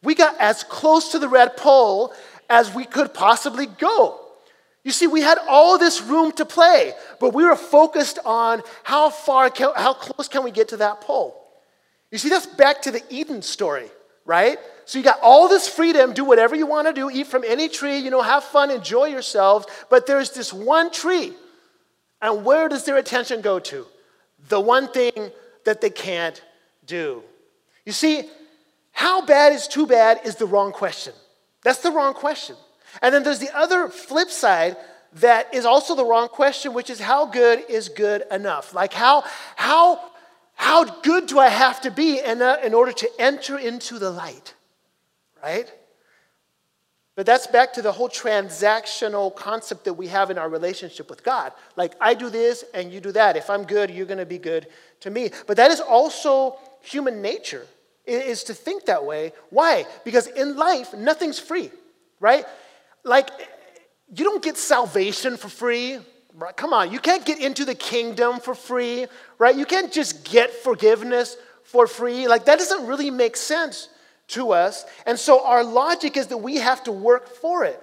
We 0.02 0.16
got 0.16 0.36
as 0.40 0.64
close 0.64 1.12
to 1.12 1.20
the 1.20 1.28
red 1.28 1.58
pole 1.58 2.14
as 2.50 2.74
we 2.74 2.86
could 2.86 3.14
possibly 3.14 3.66
go. 3.66 4.20
You 4.84 4.92
see, 4.92 5.08
we 5.08 5.22
had 5.22 5.38
all 5.48 5.78
this 5.78 6.02
room 6.02 6.32
to 6.34 6.46
play, 6.46 6.94
but 7.20 7.34
we 7.34 7.44
were 7.44 7.56
focused 7.56 8.18
on 8.26 8.64
how 8.84 9.10
far, 9.10 9.50
can, 9.50 9.72
how 9.76 9.94
close 9.94 10.28
can 10.28 10.44
we 10.44 10.52
get 10.52 10.70
to 10.70 10.78
that 10.78 11.02
pole. 11.02 11.36
You 12.12 12.18
see, 12.18 12.30
that's 12.30 12.48
back 12.48 12.82
to 12.84 12.92
the 12.92 13.04
Eden 13.10 13.42
story, 13.42 13.90
right? 14.26 14.58
So 14.86 14.98
you 14.98 15.04
got 15.04 15.20
all 15.22 15.48
this 15.48 15.68
freedom, 15.68 16.14
do 16.14 16.24
whatever 16.24 16.56
you 16.56 16.66
want 16.66 16.88
to 16.88 16.94
do, 16.94 17.10
eat 17.12 17.28
from 17.28 17.44
any 17.46 17.68
tree, 17.68 17.98
you 17.98 18.10
know, 18.10 18.22
have 18.22 18.44
fun, 18.44 18.72
enjoy 18.72 19.06
yourselves. 19.10 19.68
But 19.90 20.08
there's 20.08 20.32
this 20.32 20.52
one 20.52 20.92
tree. 20.92 21.34
And 22.22 22.44
where 22.44 22.68
does 22.70 22.86
their 22.86 22.98
attention 22.98 23.42
go 23.42 23.60
to? 23.60 23.86
The 24.48 24.60
one 24.60 24.88
thing 24.88 25.32
that 25.66 25.82
they 25.82 25.90
can't 25.90 26.42
do. 26.86 27.22
You 27.89 27.93
see, 27.93 28.29
how 28.91 29.25
bad 29.25 29.51
is 29.51 29.67
too 29.67 29.88
bad 29.88 30.19
is 30.24 30.36
the 30.36 30.46
wrong 30.46 30.72
question. 30.72 31.12
That's 31.63 31.81
the 31.81 31.89
wrong 31.89 32.13
question. 32.13 32.55
And 33.01 33.12
then 33.12 33.24
there's 33.24 33.39
the 33.39 33.50
other 33.58 33.88
flip 33.88 34.29
side 34.29 34.77
that 35.13 35.51
is 35.55 35.65
also 35.65 35.96
the 35.96 36.05
wrong 36.05 36.27
question, 36.27 36.75
which 36.75 36.91
is 36.91 37.00
how 37.00 37.25
good 37.25 37.63
is 37.67 37.89
good 37.89 38.25
enough? 38.29 38.75
Like, 38.75 38.93
how, 38.93 39.24
how, 39.55 40.00
how 40.53 40.84
good 41.01 41.25
do 41.25 41.39
I 41.39 41.48
have 41.48 41.81
to 41.81 41.89
be 41.89 42.19
in, 42.19 42.43
a, 42.43 42.60
in 42.63 42.75
order 42.75 42.91
to 42.91 43.10
enter 43.17 43.58
into 43.58 43.98
the 43.98 44.12
light? 44.12 44.53
Right? 45.41 45.74
But 47.15 47.25
that's 47.25 47.48
back 47.48 47.74
to 47.74 47.81
the 47.81 47.91
whole 47.91 48.08
transactional 48.08 49.36
concept 49.36 49.86
that 49.86 49.96
we 49.96 50.10
have 50.10 50.29
in 50.29 50.38
our 50.38 50.48
relationship 50.48 51.10
with 51.10 51.24
God. 51.24 51.53
Like, 51.75 51.93
I 52.00 52.13
do 52.13 52.29
this 52.29 52.63
and 52.75 52.93
you 52.93 53.00
do 53.00 53.13
that. 53.13 53.36
If 53.36 53.50
I'm 53.50 53.63
good, 53.63 53.89
you're 53.89 54.05
going 54.05 54.19
to 54.19 54.27
be 54.27 54.38
good 54.38 54.67
to 55.00 55.10
me. 55.10 55.31
But 55.48 55.58
that 55.58 55.72
is 55.72 55.81
also 55.81 56.60
human 56.81 57.22
nature, 57.22 57.65
is 58.10 58.44
to 58.46 58.54
think 58.54 58.86
that 58.86 59.06
way. 59.06 59.34
Why? 59.50 59.86
Because 60.04 60.28
in 60.28 60.56
life, 60.56 60.94
nothing's 60.94 61.39
free, 61.39 61.72
right? 62.20 62.46
Like, 63.04 63.30
you 64.13 64.24
don't 64.24 64.44
get 64.44 64.58
salvation 64.58 65.38
for 65.38 65.50
free. 65.50 66.00
Right? 66.36 66.56
Come 66.56 66.74
on, 66.74 66.92
you 66.92 67.00
can't 67.00 67.25
get 67.25 67.39
into 67.39 67.66
the 67.66 67.75
kingdom 67.75 68.39
for 68.39 68.56
free, 68.56 69.08
right? 69.39 69.56
You 69.56 69.66
can't 69.66 69.92
just 69.92 70.24
get 70.24 70.51
forgiveness 70.51 71.36
for 71.63 71.86
free. 71.86 72.28
Like, 72.28 72.46
that 72.46 72.60
doesn't 72.60 72.88
really 72.88 73.12
make 73.12 73.36
sense 73.36 73.89
to 74.30 74.51
us. 74.51 74.86
And 75.06 75.20
so 75.20 75.46
our 75.46 75.63
logic 75.63 76.16
is 76.16 76.28
that 76.28 76.38
we 76.38 76.58
have 76.58 76.84
to 76.86 76.92
work 76.92 77.28
for 77.28 77.66
it. 77.66 77.82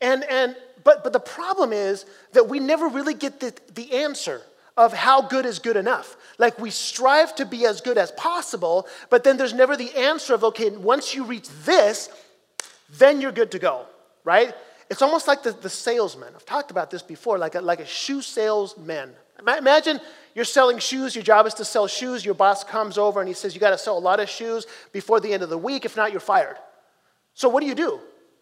And, 0.00 0.24
and 0.24 0.56
but, 0.82 1.04
but 1.04 1.12
the 1.12 1.20
problem 1.20 1.72
is 1.72 2.04
that 2.32 2.48
we 2.48 2.58
never 2.58 2.88
really 2.88 3.14
get 3.14 3.40
the, 3.40 3.54
the 3.74 3.92
answer 3.92 4.42
of 4.76 4.92
how 4.92 5.22
good 5.22 5.44
is 5.44 5.58
good 5.58 5.76
enough. 5.76 6.16
Like 6.38 6.58
we 6.58 6.70
strive 6.70 7.34
to 7.36 7.44
be 7.44 7.66
as 7.66 7.80
good 7.80 7.98
as 7.98 8.12
possible, 8.12 8.86
but 9.10 9.24
then 9.24 9.36
there's 9.36 9.52
never 9.52 9.76
the 9.76 9.94
answer 9.96 10.34
of, 10.34 10.44
okay, 10.44 10.70
once 10.70 11.14
you 11.14 11.24
reach 11.24 11.48
this, 11.64 12.08
then 12.98 13.20
you're 13.20 13.32
good 13.32 13.50
to 13.52 13.58
go, 13.58 13.86
right? 14.24 14.54
It's 14.88 15.02
almost 15.02 15.26
like 15.26 15.42
the, 15.42 15.50
the 15.50 15.68
salesman. 15.68 16.32
I've 16.34 16.46
talked 16.46 16.70
about 16.70 16.90
this 16.90 17.02
before, 17.02 17.38
like 17.38 17.54
a, 17.54 17.60
like 17.60 17.80
a 17.80 17.86
shoe 17.86 18.22
salesman. 18.22 19.12
Imagine 19.40 20.00
you're 20.34 20.44
selling 20.44 20.78
shoes, 20.78 21.14
your 21.14 21.24
job 21.24 21.46
is 21.46 21.54
to 21.54 21.64
sell 21.64 21.86
shoes. 21.86 22.24
Your 22.24 22.34
boss 22.34 22.64
comes 22.64 22.98
over 22.98 23.20
and 23.20 23.28
he 23.28 23.34
says, 23.34 23.54
You 23.54 23.60
got 23.60 23.70
to 23.70 23.78
sell 23.78 23.96
a 23.96 24.00
lot 24.00 24.20
of 24.20 24.28
shoes 24.28 24.66
before 24.92 25.20
the 25.20 25.32
end 25.32 25.42
of 25.42 25.50
the 25.50 25.58
week. 25.58 25.84
If 25.84 25.96
not, 25.96 26.12
you're 26.12 26.20
fired. 26.20 26.56
So, 27.34 27.48
what 27.48 27.60
do 27.60 27.66
you 27.66 27.74
do? 27.74 28.00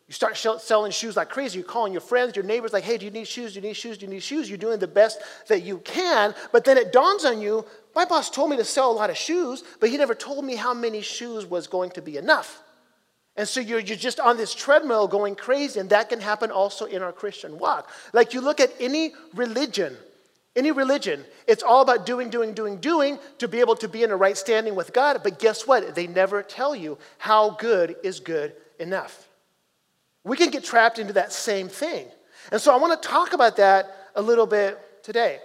You 0.08 0.12
start 0.12 0.36
selling 0.36 0.92
shoes 0.92 1.16
like 1.16 1.30
crazy. 1.30 1.58
You're 1.58 1.66
calling 1.66 1.92
your 1.92 2.00
friends, 2.00 2.36
your 2.36 2.44
neighbors, 2.44 2.72
like, 2.72 2.84
Hey, 2.84 2.96
do 2.96 3.04
you 3.04 3.10
need 3.10 3.26
shoes? 3.26 3.54
Do 3.54 3.60
you 3.60 3.66
need 3.66 3.74
shoes? 3.74 3.98
Do 3.98 4.06
you 4.06 4.12
need 4.12 4.22
shoes? 4.22 4.48
You're 4.48 4.58
doing 4.58 4.78
the 4.78 4.86
best 4.86 5.20
that 5.48 5.62
you 5.64 5.78
can. 5.78 6.34
But 6.52 6.64
then 6.64 6.78
it 6.78 6.92
dawns 6.92 7.24
on 7.24 7.40
you, 7.40 7.64
My 7.96 8.04
boss 8.04 8.28
told 8.28 8.50
me 8.50 8.58
to 8.58 8.64
sell 8.64 8.90
a 8.90 8.92
lot 8.92 9.08
of 9.08 9.16
shoes, 9.16 9.64
but 9.80 9.88
he 9.88 9.96
never 9.96 10.14
told 10.14 10.44
me 10.44 10.54
how 10.54 10.74
many 10.74 11.00
shoes 11.00 11.46
was 11.46 11.66
going 11.66 11.90
to 11.92 12.02
be 12.02 12.18
enough. 12.18 12.62
And 13.36 13.48
so 13.48 13.58
you're, 13.58 13.80
you're 13.80 13.96
just 13.96 14.20
on 14.20 14.36
this 14.36 14.54
treadmill 14.54 15.08
going 15.08 15.34
crazy, 15.34 15.80
and 15.80 15.88
that 15.88 16.10
can 16.10 16.20
happen 16.20 16.50
also 16.50 16.84
in 16.84 17.02
our 17.02 17.12
Christian 17.12 17.58
walk. 17.58 17.90
Like 18.12 18.34
you 18.34 18.42
look 18.42 18.60
at 18.60 18.70
any 18.78 19.14
religion, 19.34 19.96
any 20.54 20.72
religion, 20.72 21.24
it's 21.46 21.62
all 21.62 21.80
about 21.80 22.04
doing, 22.04 22.28
doing, 22.28 22.52
doing, 22.52 22.76
doing 22.76 23.18
to 23.38 23.48
be 23.48 23.60
able 23.60 23.76
to 23.76 23.88
be 23.88 24.02
in 24.02 24.10
a 24.10 24.16
right 24.16 24.36
standing 24.36 24.74
with 24.74 24.92
God. 24.92 25.22
But 25.22 25.38
guess 25.38 25.66
what? 25.66 25.94
They 25.94 26.06
never 26.06 26.42
tell 26.42 26.76
you 26.76 26.98
how 27.16 27.50
good 27.50 27.96
is 28.02 28.20
good 28.20 28.52
enough. 28.78 29.26
We 30.22 30.36
can 30.36 30.50
get 30.50 30.64
trapped 30.64 30.98
into 30.98 31.14
that 31.14 31.32
same 31.32 31.68
thing. 31.68 32.06
And 32.52 32.60
so 32.60 32.74
I 32.74 32.76
want 32.76 33.00
to 33.00 33.08
talk 33.08 33.32
about 33.32 33.56
that 33.56 34.10
a 34.14 34.20
little 34.20 34.46
bit 34.46 34.78
today. 35.02 35.40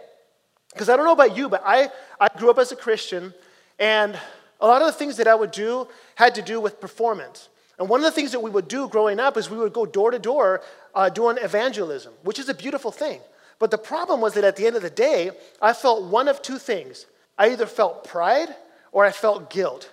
Because 0.74 0.88
I 0.88 0.96
don't 0.96 1.06
know 1.06 1.12
about 1.12 1.36
you, 1.36 1.50
but 1.50 1.64
I, 1.66 1.90
I 2.22 2.28
grew 2.38 2.52
up 2.52 2.60
as 2.60 2.72
a 2.72 2.76
Christian, 2.76 3.34
and 3.80 4.18
a 4.60 4.68
lot 4.68 4.84
of 4.84 4.88
the 4.88 4.94
things 4.94 5.18
that 5.18 5.28
I 5.28 5.34
would 5.34 5.50
do 5.50 5.88
had 6.14 6.36
to 6.36 6.44
do 6.44 6.62
with 6.62 6.80
performance. 6.80 7.50
And 7.80 7.90
one 7.90 8.00
of 8.00 8.04
the 8.04 8.12
things 8.12 8.32
that 8.34 8.42
we 8.42 8.52
would 8.52 8.68
do 8.68 8.88
growing 8.88 9.20
up 9.20 9.38
is 9.38 9.50
we 9.50 9.58
would 9.58 9.74
go 9.74 9.88
door 9.88 10.12
to 10.12 10.20
door 10.20 10.62
uh, 10.94 11.10
doing 11.10 11.40
evangelism, 11.42 12.14
which 12.22 12.38
is 12.38 12.48
a 12.48 12.54
beautiful 12.54 12.92
thing. 12.92 13.22
But 13.58 13.72
the 13.72 13.80
problem 13.80 14.22
was 14.22 14.36
that 14.36 14.44
at 14.44 14.56
the 14.56 14.68
end 14.68 14.76
of 14.76 14.84
the 14.84 14.92
day, 14.92 15.32
I 15.60 15.74
felt 15.74 16.04
one 16.12 16.28
of 16.28 16.44
two 16.44 16.60
things. 16.60 17.08
I 17.40 17.50
either 17.50 17.66
felt 17.66 18.04
pride 18.04 18.50
or 18.92 19.04
I 19.04 19.12
felt 19.12 19.50
guilt. 19.50 19.90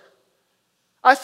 I, 1.03 1.17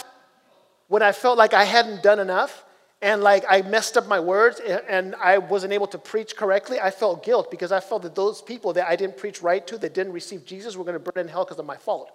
when 0.88 1.03
I 1.03 1.12
felt 1.12 1.38
like 1.38 1.53
I 1.53 1.65
hadn't 1.65 2.01
done 2.01 2.19
enough 2.19 2.64
and 3.05 3.21
like 3.21 3.45
I 3.47 3.62
messed 3.62 3.97
up 3.97 4.07
my 4.07 4.19
words 4.19 4.59
and 4.59 5.13
I 5.21 5.38
wasn't 5.38 5.74
able 5.74 5.85
to 5.88 6.00
preach 6.00 6.35
correctly, 6.35 6.79
I 6.79 6.89
felt 6.89 7.24
guilt 7.24 7.51
because 7.51 7.71
I 7.71 7.79
felt 7.79 8.01
that 8.01 8.15
those 8.15 8.41
people 8.41 8.74
that 8.74 8.88
I 8.88 8.95
didn't 8.95 9.15
preach 9.15 9.43
right 9.43 9.65
to, 9.67 9.77
that 9.77 9.93
didn't 9.93 10.12
receive 10.12 10.43
Jesus, 10.43 10.75
were 10.75 10.83
going 10.83 10.95
to 10.95 11.12
burn 11.12 11.24
in 11.24 11.27
hell 11.27 11.45
because 11.45 11.59
of 11.59 11.67
my 11.67 11.77
fault. 11.77 12.12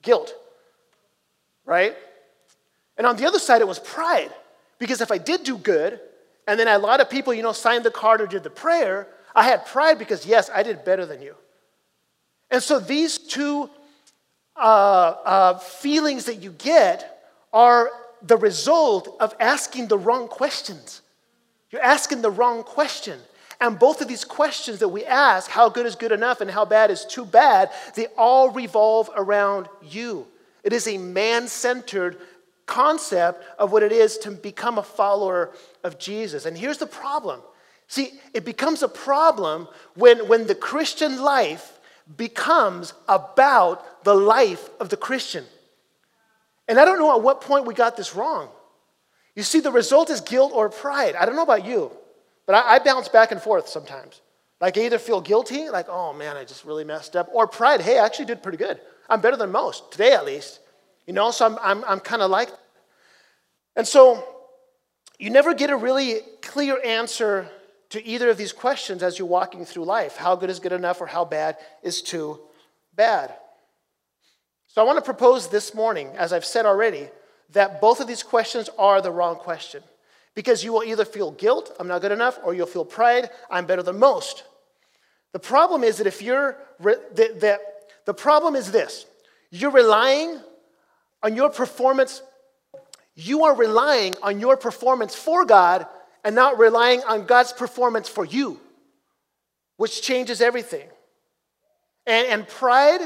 Guilt. 0.00 0.32
Right? 1.66 1.94
And 2.96 3.06
on 3.06 3.16
the 3.16 3.26
other 3.26 3.38
side, 3.38 3.60
it 3.60 3.68
was 3.68 3.78
pride. 3.78 4.32
Because 4.78 5.02
if 5.02 5.12
I 5.12 5.18
did 5.18 5.44
do 5.44 5.58
good, 5.58 6.00
and 6.46 6.58
then 6.58 6.66
a 6.66 6.78
lot 6.78 7.02
of 7.02 7.10
people, 7.10 7.34
you 7.34 7.42
know, 7.42 7.52
signed 7.52 7.84
the 7.84 7.90
card 7.90 8.22
or 8.22 8.26
did 8.26 8.42
the 8.42 8.48
prayer, 8.48 9.08
I 9.34 9.42
had 9.42 9.66
pride 9.66 9.98
because, 9.98 10.24
yes, 10.24 10.48
I 10.48 10.62
did 10.62 10.82
better 10.82 11.04
than 11.04 11.20
you. 11.20 11.34
And 12.50 12.62
so 12.62 12.78
these 12.78 13.18
two 13.18 13.68
uh, 14.56 14.58
uh, 15.26 15.58
feelings 15.58 16.24
that 16.24 16.36
you 16.36 16.52
get 16.52 17.22
are 17.52 17.90
the 18.26 18.36
result 18.36 19.16
of 19.20 19.34
asking 19.40 19.88
the 19.88 19.98
wrong 19.98 20.28
questions. 20.28 21.02
You're 21.70 21.82
asking 21.82 22.22
the 22.22 22.30
wrong 22.30 22.62
question. 22.62 23.18
And 23.60 23.78
both 23.78 24.00
of 24.00 24.08
these 24.08 24.24
questions 24.24 24.80
that 24.80 24.88
we 24.88 25.04
ask, 25.04 25.50
how 25.50 25.68
good 25.68 25.86
is 25.86 25.96
good 25.96 26.12
enough 26.12 26.40
and 26.40 26.50
how 26.50 26.64
bad 26.64 26.90
is 26.90 27.04
too 27.04 27.24
bad, 27.24 27.70
they 27.94 28.06
all 28.16 28.50
revolve 28.50 29.08
around 29.16 29.68
you. 29.82 30.26
It 30.62 30.72
is 30.72 30.86
a 30.86 30.98
man 30.98 31.48
centered 31.48 32.18
concept 32.66 33.44
of 33.58 33.72
what 33.72 33.82
it 33.82 33.92
is 33.92 34.18
to 34.18 34.30
become 34.30 34.76
a 34.76 34.82
follower 34.82 35.52
of 35.84 35.98
Jesus. 35.98 36.44
And 36.44 36.58
here's 36.58 36.78
the 36.78 36.86
problem 36.86 37.40
See, 37.88 38.12
it 38.34 38.44
becomes 38.44 38.82
a 38.82 38.88
problem 38.88 39.68
when, 39.94 40.28
when 40.28 40.46
the 40.46 40.54
Christian 40.54 41.22
life 41.22 41.78
becomes 42.16 42.94
about 43.08 44.04
the 44.04 44.14
life 44.14 44.68
of 44.80 44.88
the 44.88 44.96
Christian. 44.96 45.44
And 46.68 46.78
I 46.80 46.84
don't 46.84 46.98
know 46.98 47.14
at 47.16 47.22
what 47.22 47.40
point 47.40 47.66
we 47.66 47.74
got 47.74 47.96
this 47.96 48.14
wrong. 48.14 48.48
You 49.34 49.42
see, 49.42 49.60
the 49.60 49.70
result 49.70 50.10
is 50.10 50.20
guilt 50.20 50.52
or 50.54 50.68
pride. 50.68 51.14
I 51.14 51.26
don't 51.26 51.36
know 51.36 51.42
about 51.42 51.64
you, 51.64 51.90
but 52.46 52.54
I, 52.54 52.76
I 52.76 52.78
bounce 52.78 53.08
back 53.08 53.32
and 53.32 53.40
forth 53.40 53.68
sometimes. 53.68 54.20
Like, 54.60 54.78
I 54.78 54.86
either 54.86 54.98
feel 54.98 55.20
guilty, 55.20 55.68
like, 55.68 55.86
oh 55.88 56.14
man, 56.14 56.36
I 56.36 56.44
just 56.44 56.64
really 56.64 56.84
messed 56.84 57.14
up, 57.14 57.28
or 57.32 57.46
pride, 57.46 57.82
hey, 57.82 57.98
I 57.98 58.06
actually 58.06 58.24
did 58.24 58.42
pretty 58.42 58.58
good. 58.58 58.80
I'm 59.08 59.20
better 59.20 59.36
than 59.36 59.52
most, 59.52 59.92
today 59.92 60.12
at 60.12 60.24
least. 60.24 60.60
You 61.06 61.12
know, 61.12 61.30
so 61.30 61.46
I'm, 61.46 61.58
I'm, 61.62 61.84
I'm 61.84 62.00
kind 62.00 62.22
of 62.22 62.30
like. 62.30 62.48
And 63.76 63.86
so, 63.86 64.24
you 65.18 65.30
never 65.30 65.54
get 65.54 65.70
a 65.70 65.76
really 65.76 66.20
clear 66.42 66.80
answer 66.82 67.48
to 67.90 68.04
either 68.04 68.30
of 68.30 68.36
these 68.36 68.52
questions 68.52 69.02
as 69.02 69.18
you're 69.18 69.28
walking 69.28 69.64
through 69.64 69.84
life. 69.84 70.16
How 70.16 70.34
good 70.36 70.50
is 70.50 70.58
good 70.58 70.72
enough 70.72 71.00
or 71.00 71.06
how 71.06 71.24
bad 71.24 71.56
is 71.82 72.02
too 72.02 72.40
bad? 72.94 73.34
So 74.76 74.82
I 74.82 74.84
want 74.84 74.98
to 74.98 75.02
propose 75.02 75.48
this 75.48 75.74
morning, 75.74 76.10
as 76.18 76.34
I've 76.34 76.44
said 76.44 76.66
already, 76.66 77.08
that 77.52 77.80
both 77.80 77.98
of 77.98 78.06
these 78.06 78.22
questions 78.22 78.68
are 78.78 79.00
the 79.00 79.10
wrong 79.10 79.36
question. 79.36 79.82
Because 80.34 80.62
you 80.62 80.70
will 80.70 80.84
either 80.84 81.06
feel 81.06 81.30
guilt, 81.30 81.74
I'm 81.80 81.88
not 81.88 82.02
good 82.02 82.12
enough, 82.12 82.38
or 82.44 82.52
you'll 82.52 82.66
feel 82.66 82.84
pride, 82.84 83.30
I'm 83.50 83.64
better 83.64 83.82
than 83.82 83.98
most. 83.98 84.44
The 85.32 85.38
problem 85.38 85.82
is 85.82 85.96
that 85.96 86.06
if 86.06 86.20
you're, 86.20 86.58
that, 86.80 87.40
that 87.40 87.60
the 88.04 88.12
problem 88.12 88.54
is 88.54 88.70
this 88.70 89.06
you're 89.50 89.70
relying 89.70 90.40
on 91.22 91.34
your 91.36 91.48
performance, 91.48 92.20
you 93.14 93.44
are 93.44 93.56
relying 93.56 94.14
on 94.22 94.40
your 94.40 94.58
performance 94.58 95.14
for 95.14 95.46
God 95.46 95.86
and 96.22 96.34
not 96.34 96.58
relying 96.58 97.02
on 97.04 97.24
God's 97.24 97.54
performance 97.54 98.10
for 98.10 98.26
you, 98.26 98.60
which 99.78 100.02
changes 100.02 100.42
everything. 100.42 100.86
And, 102.06 102.26
and 102.28 102.46
pride 102.46 103.00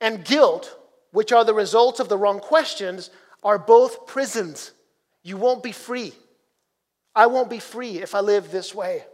and 0.00 0.24
guilt, 0.24 0.76
which 1.12 1.32
are 1.32 1.44
the 1.44 1.54
results 1.54 2.00
of 2.00 2.08
the 2.08 2.16
wrong 2.16 2.40
questions, 2.40 3.10
are 3.42 3.58
both 3.58 4.06
prisons. 4.06 4.72
You 5.22 5.36
won't 5.36 5.62
be 5.62 5.72
free. 5.72 6.12
I 7.14 7.26
won't 7.26 7.50
be 7.50 7.60
free 7.60 7.98
if 7.98 8.14
I 8.14 8.20
live 8.20 8.50
this 8.50 8.74
way. 8.74 9.04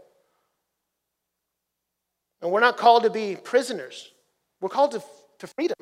And 2.41 2.51
we're 2.51 2.61
not 2.61 2.77
called 2.77 3.03
to 3.03 3.11
be 3.11 3.37
prisoners, 3.37 4.13
we're 4.61 4.71
called 4.71 4.93
to, 4.93 5.03
to 5.41 5.47
freedom, 5.47 5.77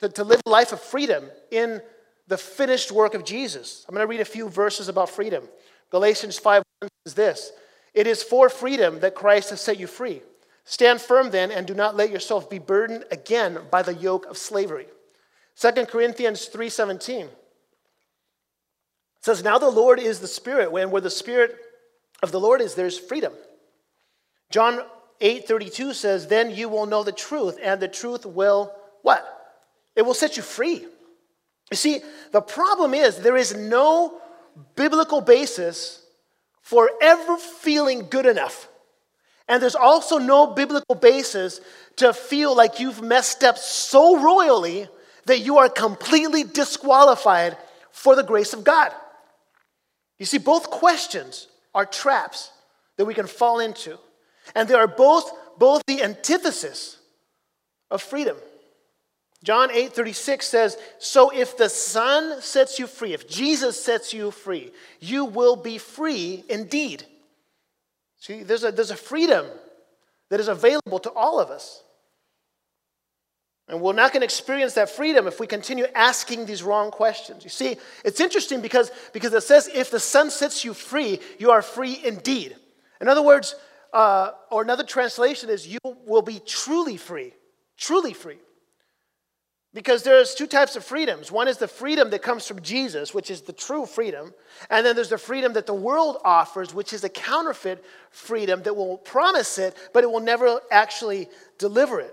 to, 0.00 0.08
to 0.08 0.24
live 0.24 0.40
a 0.44 0.50
life 0.50 0.72
of 0.72 0.80
freedom 0.80 1.24
in 1.50 1.80
the 2.26 2.36
finished 2.36 2.92
work 2.92 3.14
of 3.14 3.24
Jesus. 3.24 3.84
I'm 3.88 3.94
going 3.94 4.06
to 4.06 4.10
read 4.10 4.20
a 4.20 4.24
few 4.24 4.48
verses 4.48 4.88
about 4.88 5.08
freedom. 5.10 5.48
Galatians 5.90 6.38
5 6.38 6.62
says 7.06 7.14
this 7.14 7.52
It 7.94 8.06
is 8.06 8.22
for 8.22 8.48
freedom 8.48 9.00
that 9.00 9.14
Christ 9.14 9.50
has 9.50 9.60
set 9.60 9.78
you 9.78 9.86
free. 9.86 10.22
Stand 10.68 11.00
firm 11.00 11.30
then 11.30 11.50
and 11.50 11.66
do 11.66 11.72
not 11.72 11.96
let 11.96 12.10
yourself 12.10 12.50
be 12.50 12.58
burdened 12.58 13.06
again 13.10 13.58
by 13.70 13.80
the 13.80 13.94
yoke 13.94 14.26
of 14.26 14.36
slavery. 14.36 14.86
2 15.56 15.86
Corinthians 15.86 16.46
3:17 16.46 17.30
says 19.22 19.42
now 19.42 19.56
the 19.56 19.70
Lord 19.70 19.98
is 19.98 20.20
the 20.20 20.28
spirit 20.28 20.70
when 20.70 20.90
where 20.90 21.00
the 21.00 21.08
spirit 21.08 21.56
of 22.22 22.32
the 22.32 22.38
Lord 22.38 22.60
is 22.60 22.74
there's 22.74 22.98
freedom. 22.98 23.32
John 24.50 24.84
8:32 25.22 25.94
says 25.94 26.26
then 26.26 26.50
you 26.50 26.68
will 26.68 26.84
know 26.84 27.02
the 27.02 27.12
truth 27.12 27.58
and 27.62 27.80
the 27.80 27.88
truth 27.88 28.26
will 28.26 28.70
what? 29.00 29.24
It 29.96 30.02
will 30.02 30.12
set 30.12 30.36
you 30.36 30.42
free. 30.42 30.86
You 31.70 31.76
see, 31.78 32.02
the 32.30 32.42
problem 32.42 32.92
is 32.92 33.16
there 33.16 33.38
is 33.38 33.56
no 33.56 34.20
biblical 34.76 35.22
basis 35.22 36.02
for 36.60 36.90
ever 37.00 37.38
feeling 37.38 38.10
good 38.10 38.26
enough. 38.26 38.68
And 39.48 39.62
there's 39.62 39.74
also 39.74 40.18
no 40.18 40.48
biblical 40.48 40.94
basis 40.94 41.60
to 41.96 42.12
feel 42.12 42.54
like 42.54 42.80
you've 42.80 43.02
messed 43.02 43.42
up 43.42 43.56
so 43.58 44.20
royally 44.20 44.88
that 45.24 45.40
you 45.40 45.58
are 45.58 45.68
completely 45.68 46.44
disqualified 46.44 47.56
for 47.90 48.14
the 48.14 48.22
grace 48.22 48.52
of 48.52 48.64
God. 48.64 48.92
You 50.18 50.26
see, 50.26 50.38
both 50.38 50.70
questions 50.70 51.48
are 51.74 51.86
traps 51.86 52.50
that 52.96 53.04
we 53.04 53.14
can 53.14 53.26
fall 53.26 53.60
into. 53.60 53.98
And 54.54 54.68
they 54.68 54.74
are 54.74 54.88
both, 54.88 55.30
both 55.58 55.82
the 55.86 56.02
antithesis 56.02 56.98
of 57.90 58.02
freedom. 58.02 58.36
John 59.44 59.70
8 59.70 59.92
36 59.92 60.46
says, 60.46 60.76
So 60.98 61.30
if 61.30 61.56
the 61.56 61.68
Son 61.68 62.40
sets 62.42 62.78
you 62.78 62.86
free, 62.86 63.12
if 63.12 63.28
Jesus 63.28 63.82
sets 63.82 64.12
you 64.12 64.30
free, 64.30 64.72
you 65.00 65.24
will 65.24 65.56
be 65.56 65.78
free 65.78 66.44
indeed. 66.48 67.04
See, 68.18 68.42
there's 68.42 68.64
a, 68.64 68.72
there's 68.72 68.90
a 68.90 68.96
freedom 68.96 69.46
that 70.30 70.40
is 70.40 70.48
available 70.48 70.98
to 71.00 71.10
all 71.10 71.40
of 71.40 71.50
us. 71.50 71.82
And 73.68 73.82
we're 73.82 73.92
not 73.92 74.12
going 74.12 74.22
to 74.22 74.24
experience 74.24 74.74
that 74.74 74.88
freedom 74.88 75.26
if 75.26 75.40
we 75.40 75.46
continue 75.46 75.86
asking 75.94 76.46
these 76.46 76.62
wrong 76.62 76.90
questions. 76.90 77.44
You 77.44 77.50
see, 77.50 77.76
it's 78.02 78.20
interesting 78.20 78.62
because, 78.62 78.90
because 79.12 79.32
it 79.34 79.42
says, 79.42 79.68
if 79.72 79.90
the 79.90 80.00
Son 80.00 80.30
sets 80.30 80.64
you 80.64 80.72
free, 80.72 81.20
you 81.38 81.50
are 81.50 81.60
free 81.60 82.00
indeed. 82.02 82.56
In 83.00 83.08
other 83.08 83.22
words, 83.22 83.54
uh, 83.92 84.30
or 84.50 84.62
another 84.62 84.84
translation 84.84 85.50
is, 85.50 85.66
you 85.66 85.78
will 85.84 86.22
be 86.22 86.40
truly 86.44 86.96
free. 86.96 87.34
Truly 87.76 88.14
free. 88.14 88.38
Because 89.78 90.02
there's 90.02 90.34
two 90.34 90.48
types 90.48 90.74
of 90.74 90.84
freedoms. 90.84 91.30
One 91.30 91.46
is 91.46 91.58
the 91.58 91.68
freedom 91.68 92.10
that 92.10 92.20
comes 92.20 92.44
from 92.44 92.60
Jesus, 92.62 93.14
which 93.14 93.30
is 93.30 93.42
the 93.42 93.52
true 93.52 93.86
freedom. 93.86 94.34
And 94.70 94.84
then 94.84 94.96
there's 94.96 95.10
the 95.10 95.18
freedom 95.18 95.52
that 95.52 95.66
the 95.66 95.72
world 95.72 96.16
offers, 96.24 96.74
which 96.74 96.92
is 96.92 97.04
a 97.04 97.08
counterfeit 97.08 97.84
freedom 98.10 98.64
that 98.64 98.74
will 98.74 98.98
promise 98.98 99.56
it, 99.56 99.76
but 99.94 100.02
it 100.02 100.10
will 100.10 100.18
never 100.18 100.58
actually 100.72 101.28
deliver 101.58 102.00
it. 102.00 102.12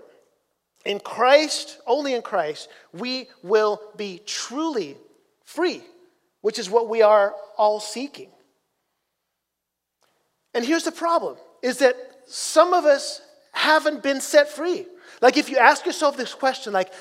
In 0.84 1.00
Christ, 1.00 1.80
only 1.88 2.14
in 2.14 2.22
Christ, 2.22 2.68
we 2.92 3.26
will 3.42 3.80
be 3.96 4.20
truly 4.24 4.96
free, 5.42 5.82
which 6.42 6.60
is 6.60 6.70
what 6.70 6.88
we 6.88 7.02
are 7.02 7.34
all 7.58 7.80
seeking. 7.80 8.28
And 10.54 10.64
here's 10.64 10.84
the 10.84 10.92
problem 10.92 11.36
is 11.64 11.78
that 11.78 11.96
some 12.28 12.72
of 12.72 12.84
us 12.84 13.22
haven't 13.50 14.04
been 14.04 14.20
set 14.20 14.48
free. 14.48 14.86
Like 15.20 15.36
if 15.36 15.50
you 15.50 15.58
ask 15.58 15.84
yourself 15.84 16.16
this 16.16 16.32
question 16.32 16.72
like 16.72 16.92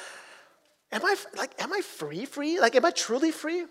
am 0.95 1.05
I 1.05 1.15
like 1.37 1.51
am 1.59 1.73
I 1.73 1.81
free 1.81 2.25
free? 2.25 2.59
Like 2.59 2.75
am 2.75 2.85
I 2.85 2.91
truly 2.91 3.31
free? 3.31 3.65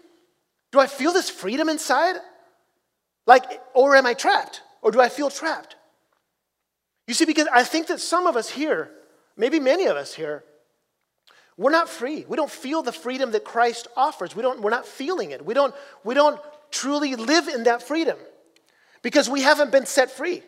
Do 0.71 0.81
I 0.81 0.87
feel 0.87 1.13
this 1.13 1.31
freedom 1.31 1.69
inside? 1.69 2.17
Like 3.27 3.45
or 3.75 3.97
am 3.97 4.07
I 4.07 4.15
trapped? 4.15 4.63
Or 4.83 4.91
do 4.91 5.01
I 5.01 5.09
feel 5.09 5.31
trapped? 5.31 5.77
You 7.09 7.15
see 7.15 7.25
because 7.25 7.49
I 7.53 7.65
think 7.65 7.89
that 7.89 8.01
some 8.01 8.27
of 8.27 8.37
us 8.37 8.49
here 8.51 8.91
maybe 9.37 9.61
many 9.61 9.87
of 9.87 9.97
us 9.97 10.15
here, 10.15 10.45
we're 11.57 11.71
not 11.71 11.89
free. 11.89 12.25
We 12.29 12.37
don't 12.37 12.51
feel 12.51 12.83
the 12.83 12.93
freedom 12.93 13.31
that 13.33 13.45
Christ 13.45 13.87
offers. 13.97 14.35
We 14.35 14.43
don't, 14.43 14.61
we're 14.61 14.71
not 14.71 14.87
feeling 14.87 15.31
it. 15.31 15.45
We 15.45 15.55
don't, 15.55 15.75
we 16.03 16.15
don't 16.15 16.41
truly 16.71 17.15
live 17.15 17.49
in 17.49 17.65
that 17.65 17.83
freedom 17.83 18.19
because 19.03 19.29
we 19.29 19.43
haven't 19.43 19.71
been 19.71 19.87
set 19.87 20.11
free. 20.11 20.43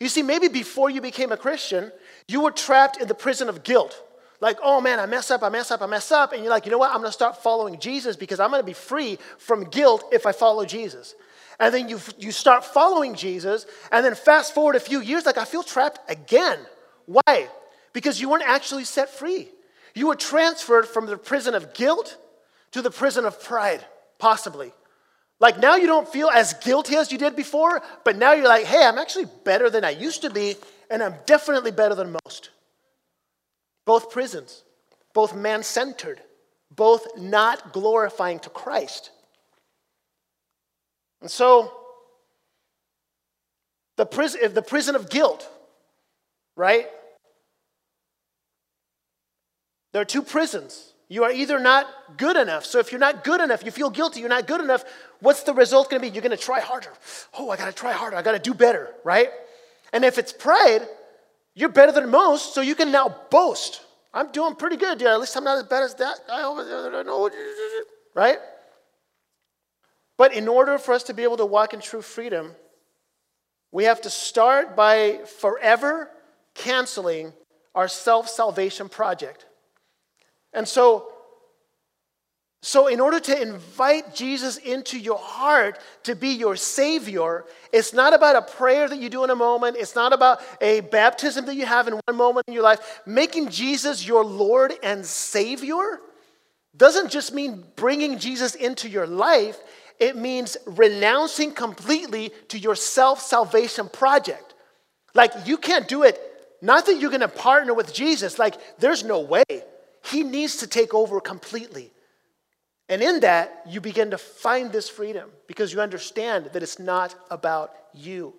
You 0.00 0.08
see, 0.08 0.22
maybe 0.22 0.48
before 0.48 0.90
you 0.90 1.00
became 1.00 1.32
a 1.32 1.36
Christian, 1.36 1.92
you 2.28 2.42
were 2.42 2.50
trapped 2.50 3.00
in 3.00 3.08
the 3.08 3.14
prison 3.14 3.48
of 3.48 3.62
guilt. 3.62 4.02
Like, 4.40 4.58
oh 4.62 4.80
man, 4.80 5.00
I 5.00 5.06
mess 5.06 5.30
up, 5.30 5.42
I 5.42 5.48
mess 5.48 5.70
up, 5.70 5.82
I 5.82 5.86
mess 5.86 6.12
up. 6.12 6.32
And 6.32 6.42
you're 6.42 6.50
like, 6.50 6.64
you 6.64 6.70
know 6.70 6.78
what? 6.78 6.90
I'm 6.90 6.98
going 6.98 7.08
to 7.08 7.12
start 7.12 7.42
following 7.42 7.78
Jesus 7.80 8.16
because 8.16 8.38
I'm 8.38 8.50
going 8.50 8.62
to 8.62 8.66
be 8.66 8.72
free 8.72 9.18
from 9.38 9.64
guilt 9.64 10.04
if 10.12 10.26
I 10.26 10.32
follow 10.32 10.64
Jesus. 10.64 11.14
And 11.58 11.74
then 11.74 11.88
you, 11.88 12.00
you 12.18 12.30
start 12.30 12.64
following 12.64 13.16
Jesus, 13.16 13.66
and 13.90 14.06
then 14.06 14.14
fast 14.14 14.54
forward 14.54 14.76
a 14.76 14.80
few 14.80 15.00
years, 15.00 15.26
like, 15.26 15.38
I 15.38 15.44
feel 15.44 15.64
trapped 15.64 16.08
again. 16.08 16.58
Why? 17.06 17.48
because 17.92 18.20
you 18.20 18.28
weren't 18.28 18.44
actually 18.46 18.84
set 18.84 19.10
free. 19.10 19.48
You 19.94 20.06
were 20.06 20.14
transferred 20.14 20.86
from 20.86 21.06
the 21.06 21.16
prison 21.16 21.54
of 21.54 21.74
guilt 21.74 22.16
to 22.70 22.82
the 22.82 22.90
prison 22.90 23.24
of 23.24 23.42
pride, 23.42 23.84
possibly. 24.18 24.72
Like 25.40 25.58
now 25.58 25.74
you 25.74 25.86
don't 25.86 26.08
feel 26.08 26.28
as 26.28 26.54
guilty 26.54 26.96
as 26.96 27.10
you 27.10 27.18
did 27.18 27.34
before, 27.34 27.82
but 28.04 28.16
now 28.16 28.34
you're 28.34 28.46
like, 28.46 28.66
hey, 28.66 28.84
I'm 28.84 28.98
actually 28.98 29.26
better 29.44 29.70
than 29.70 29.84
I 29.84 29.90
used 29.90 30.22
to 30.22 30.30
be, 30.30 30.56
and 30.90 31.02
I'm 31.02 31.14
definitely 31.26 31.70
better 31.70 31.96
than 31.96 32.16
most. 32.24 32.50
Both 33.88 34.10
prisons, 34.10 34.64
both 35.14 35.34
man 35.34 35.62
centered, 35.62 36.20
both 36.70 37.06
not 37.16 37.72
glorifying 37.72 38.38
to 38.40 38.50
Christ. 38.50 39.10
And 41.22 41.30
so, 41.30 41.72
the 43.96 44.04
prison, 44.04 44.52
the 44.52 44.60
prison 44.60 44.94
of 44.94 45.08
guilt, 45.08 45.48
right? 46.54 46.86
There 49.94 50.02
are 50.02 50.10
two 50.16 50.22
prisons. 50.22 50.92
You 51.08 51.24
are 51.24 51.32
either 51.32 51.58
not 51.58 51.86
good 52.18 52.36
enough. 52.36 52.66
So 52.66 52.80
if 52.80 52.92
you're 52.92 52.98
not 52.98 53.24
good 53.24 53.40
enough, 53.40 53.64
you 53.64 53.70
feel 53.70 53.88
guilty, 53.88 54.20
you're 54.20 54.28
not 54.28 54.46
good 54.46 54.60
enough, 54.60 54.84
what's 55.20 55.44
the 55.44 55.54
result 55.54 55.88
going 55.88 56.02
to 56.02 56.06
be? 56.06 56.12
You're 56.12 56.20
going 56.20 56.36
to 56.36 56.44
try 56.44 56.60
harder. 56.60 56.92
Oh, 57.38 57.48
I 57.48 57.56
got 57.56 57.64
to 57.64 57.72
try 57.72 57.92
harder. 57.92 58.18
I 58.18 58.20
got 58.20 58.32
to 58.32 58.38
do 58.38 58.52
better, 58.52 58.92
right? 59.02 59.30
And 59.94 60.04
if 60.04 60.18
it's 60.18 60.34
pride, 60.34 60.86
you're 61.58 61.68
better 61.68 61.90
than 61.90 62.08
most, 62.08 62.54
so 62.54 62.60
you 62.60 62.76
can 62.76 62.92
now 62.92 63.16
boast. 63.30 63.80
I'm 64.14 64.30
doing 64.30 64.54
pretty 64.54 64.76
good, 64.76 65.00
yeah. 65.00 65.14
At 65.14 65.20
least 65.20 65.36
I'm 65.36 65.42
not 65.42 65.58
as 65.58 65.64
bad 65.64 65.82
as 65.82 65.94
that 65.96 66.20
guy 66.28 66.44
over 66.44 66.64
there. 66.64 67.02
Know, 67.02 67.28
right? 68.14 68.38
But 70.16 70.34
in 70.34 70.46
order 70.46 70.78
for 70.78 70.94
us 70.94 71.02
to 71.04 71.14
be 71.14 71.24
able 71.24 71.36
to 71.38 71.44
walk 71.44 71.74
in 71.74 71.80
true 71.80 72.00
freedom, 72.00 72.52
we 73.72 73.84
have 73.84 74.00
to 74.02 74.10
start 74.10 74.76
by 74.76 75.18
forever 75.40 76.08
canceling 76.54 77.32
our 77.74 77.88
self 77.88 78.28
salvation 78.28 78.88
project. 78.88 79.44
And 80.52 80.66
so, 80.66 81.10
so 82.60 82.88
in 82.88 82.98
order 82.98 83.20
to 83.20 83.40
invite 83.40 84.14
Jesus 84.14 84.56
into 84.56 84.98
your 84.98 85.18
heart 85.18 85.78
to 86.02 86.16
be 86.16 86.30
your 86.30 86.56
Savior, 86.56 87.44
it's 87.72 87.92
not 87.92 88.14
about 88.14 88.34
a 88.34 88.42
prayer 88.42 88.88
that 88.88 88.98
you 88.98 89.08
do 89.08 89.22
in 89.22 89.30
a 89.30 89.36
moment. 89.36 89.76
It's 89.78 89.94
not 89.94 90.12
about 90.12 90.40
a 90.60 90.80
baptism 90.80 91.46
that 91.46 91.54
you 91.54 91.66
have 91.66 91.86
in 91.86 92.00
one 92.06 92.16
moment 92.16 92.46
in 92.48 92.54
your 92.54 92.64
life. 92.64 93.00
Making 93.06 93.48
Jesus 93.50 94.06
your 94.06 94.24
Lord 94.24 94.72
and 94.82 95.06
Savior 95.06 96.00
doesn't 96.76 97.10
just 97.10 97.32
mean 97.32 97.64
bringing 97.76 98.18
Jesus 98.18 98.54
into 98.54 98.88
your 98.88 99.06
life, 99.06 99.58
it 100.00 100.16
means 100.16 100.56
renouncing 100.66 101.52
completely 101.52 102.30
to 102.48 102.58
your 102.58 102.74
self 102.74 103.20
salvation 103.20 103.88
project. 103.88 104.54
Like, 105.14 105.32
you 105.44 105.56
can't 105.56 105.88
do 105.88 106.02
it, 106.02 106.20
not 106.60 106.86
that 106.86 107.00
you're 107.00 107.10
gonna 107.10 107.28
partner 107.28 107.72
with 107.72 107.92
Jesus, 107.94 108.38
like, 108.38 108.56
there's 108.78 109.04
no 109.04 109.20
way. 109.20 109.44
He 110.04 110.22
needs 110.22 110.56
to 110.58 110.66
take 110.66 110.94
over 110.94 111.20
completely. 111.20 111.92
And 112.88 113.02
in 113.02 113.20
that, 113.20 113.62
you 113.66 113.80
begin 113.80 114.10
to 114.12 114.18
find 114.18 114.72
this 114.72 114.88
freedom 114.88 115.30
because 115.46 115.72
you 115.72 115.80
understand 115.80 116.50
that 116.52 116.62
it's 116.62 116.78
not 116.78 117.14
about 117.30 117.72
you. 117.92 118.34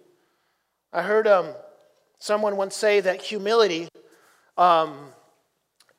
I 0.92 1.04
heard 1.04 1.28
um, 1.28 1.54
someone 2.18 2.58
once 2.58 2.76
say 2.76 3.00
that 3.00 3.22
humility 3.22 3.88
um, 4.58 5.14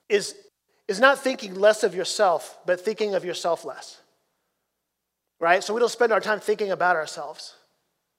is, 0.08 0.34
is 0.88 0.98
not 0.98 1.20
thinking 1.20 1.54
less 1.54 1.84
of 1.84 1.94
yourself, 1.94 2.58
but 2.66 2.80
thinking 2.80 3.14
of 3.14 3.24
yourself 3.24 3.64
less. 3.64 4.00
Right? 5.38 5.62
So 5.62 5.72
we 5.72 5.80
don't 5.80 5.88
spend 5.88 6.12
our 6.12 6.20
time 6.20 6.40
thinking 6.40 6.72
about 6.72 6.96
ourselves. 6.96 7.54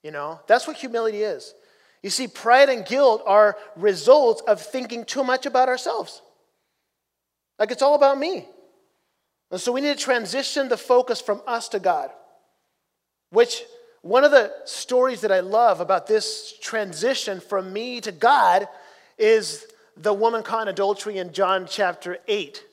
You 0.01 0.11
know, 0.11 0.39
that's 0.47 0.65
what 0.65 0.77
humility 0.77 1.21
is. 1.21 1.53
You 2.01 2.09
see, 2.09 2.27
pride 2.27 2.69
and 2.69 2.85
guilt 2.85 3.21
are 3.27 3.57
results 3.75 4.41
of 4.47 4.59
thinking 4.59 5.05
too 5.05 5.23
much 5.23 5.45
about 5.45 5.67
ourselves. 5.67 6.21
Like 7.59 7.69
it's 7.69 7.83
all 7.83 7.93
about 7.95 8.17
me. 8.17 8.47
And 9.51 9.59
so 9.59 9.71
we 9.71 9.81
need 9.81 9.97
to 9.97 10.03
transition 10.03 10.69
the 10.69 10.77
focus 10.77 11.21
from 11.21 11.41
us 11.45 11.67
to 11.69 11.79
God. 11.79 12.09
Which, 13.29 13.63
one 14.01 14.23
of 14.23 14.31
the 14.31 14.51
stories 14.65 15.21
that 15.21 15.31
I 15.31 15.41
love 15.41 15.79
about 15.79 16.07
this 16.07 16.57
transition 16.59 17.39
from 17.39 17.71
me 17.71 18.01
to 18.01 18.11
God 18.11 18.67
is 19.17 19.67
the 19.95 20.13
woman 20.13 20.41
caught 20.41 20.63
in 20.63 20.67
adultery 20.69 21.17
in 21.17 21.33
John 21.33 21.67
chapter 21.69 22.17
8 22.27 22.63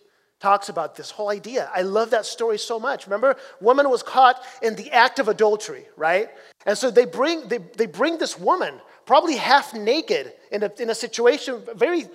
talks 0.40 0.68
about 0.68 0.94
this 0.94 1.10
whole 1.10 1.30
idea. 1.30 1.68
I 1.74 1.82
love 1.82 2.10
that 2.10 2.24
story 2.24 2.58
so 2.58 2.78
much. 2.78 3.06
Remember, 3.06 3.36
woman 3.60 3.90
was 3.90 4.02
caught 4.02 4.42
in 4.62 4.76
the 4.76 4.90
act 4.92 5.18
of 5.18 5.28
adultery, 5.28 5.86
right? 5.96 6.30
And 6.64 6.78
so 6.78 6.90
they 6.90 7.06
bring, 7.06 7.48
they, 7.48 7.58
they 7.58 7.86
bring 7.86 8.18
this 8.18 8.38
woman, 8.38 8.74
probably 9.04 9.36
half 9.36 9.74
naked, 9.74 10.32
in 10.52 10.62
a, 10.62 10.70
in 10.78 10.90
a 10.90 10.94
situation 10.94 11.62
very 11.74 12.06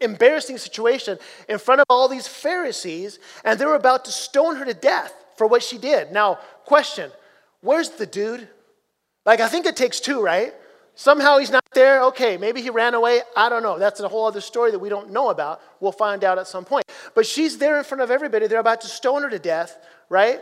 embarrassing 0.00 0.58
situation 0.58 1.18
in 1.48 1.58
front 1.58 1.80
of 1.80 1.86
all 1.90 2.08
these 2.08 2.26
Pharisees, 2.26 3.18
and 3.44 3.58
they 3.58 3.66
were 3.66 3.74
about 3.74 4.04
to 4.06 4.12
stone 4.12 4.56
her 4.56 4.64
to 4.64 4.74
death 4.74 5.12
for 5.36 5.46
what 5.46 5.62
she 5.62 5.78
did. 5.78 6.12
Now, 6.12 6.38
question 6.64 7.10
where's 7.60 7.90
the 7.90 8.06
dude? 8.06 8.48
Like, 9.26 9.40
I 9.40 9.48
think 9.48 9.66
it 9.66 9.76
takes 9.76 10.00
two, 10.00 10.22
right? 10.22 10.54
Somehow 10.94 11.38
he's 11.38 11.50
not 11.50 11.64
there. 11.72 12.02
Okay, 12.04 12.36
maybe 12.36 12.60
he 12.60 12.70
ran 12.70 12.94
away. 12.94 13.20
I 13.36 13.48
don't 13.48 13.62
know. 13.62 13.78
That's 13.78 14.00
a 14.00 14.08
whole 14.08 14.26
other 14.26 14.40
story 14.40 14.70
that 14.70 14.78
we 14.78 14.88
don't 14.88 15.10
know 15.10 15.30
about. 15.30 15.60
We'll 15.80 15.92
find 15.92 16.24
out 16.24 16.38
at 16.38 16.46
some 16.46 16.64
point. 16.64 16.84
But 17.14 17.26
she's 17.26 17.58
there 17.58 17.78
in 17.78 17.84
front 17.84 18.02
of 18.02 18.10
everybody. 18.10 18.46
They're 18.46 18.60
about 18.60 18.80
to 18.82 18.88
stone 18.88 19.22
her 19.22 19.30
to 19.30 19.38
death, 19.38 19.78
right? 20.08 20.40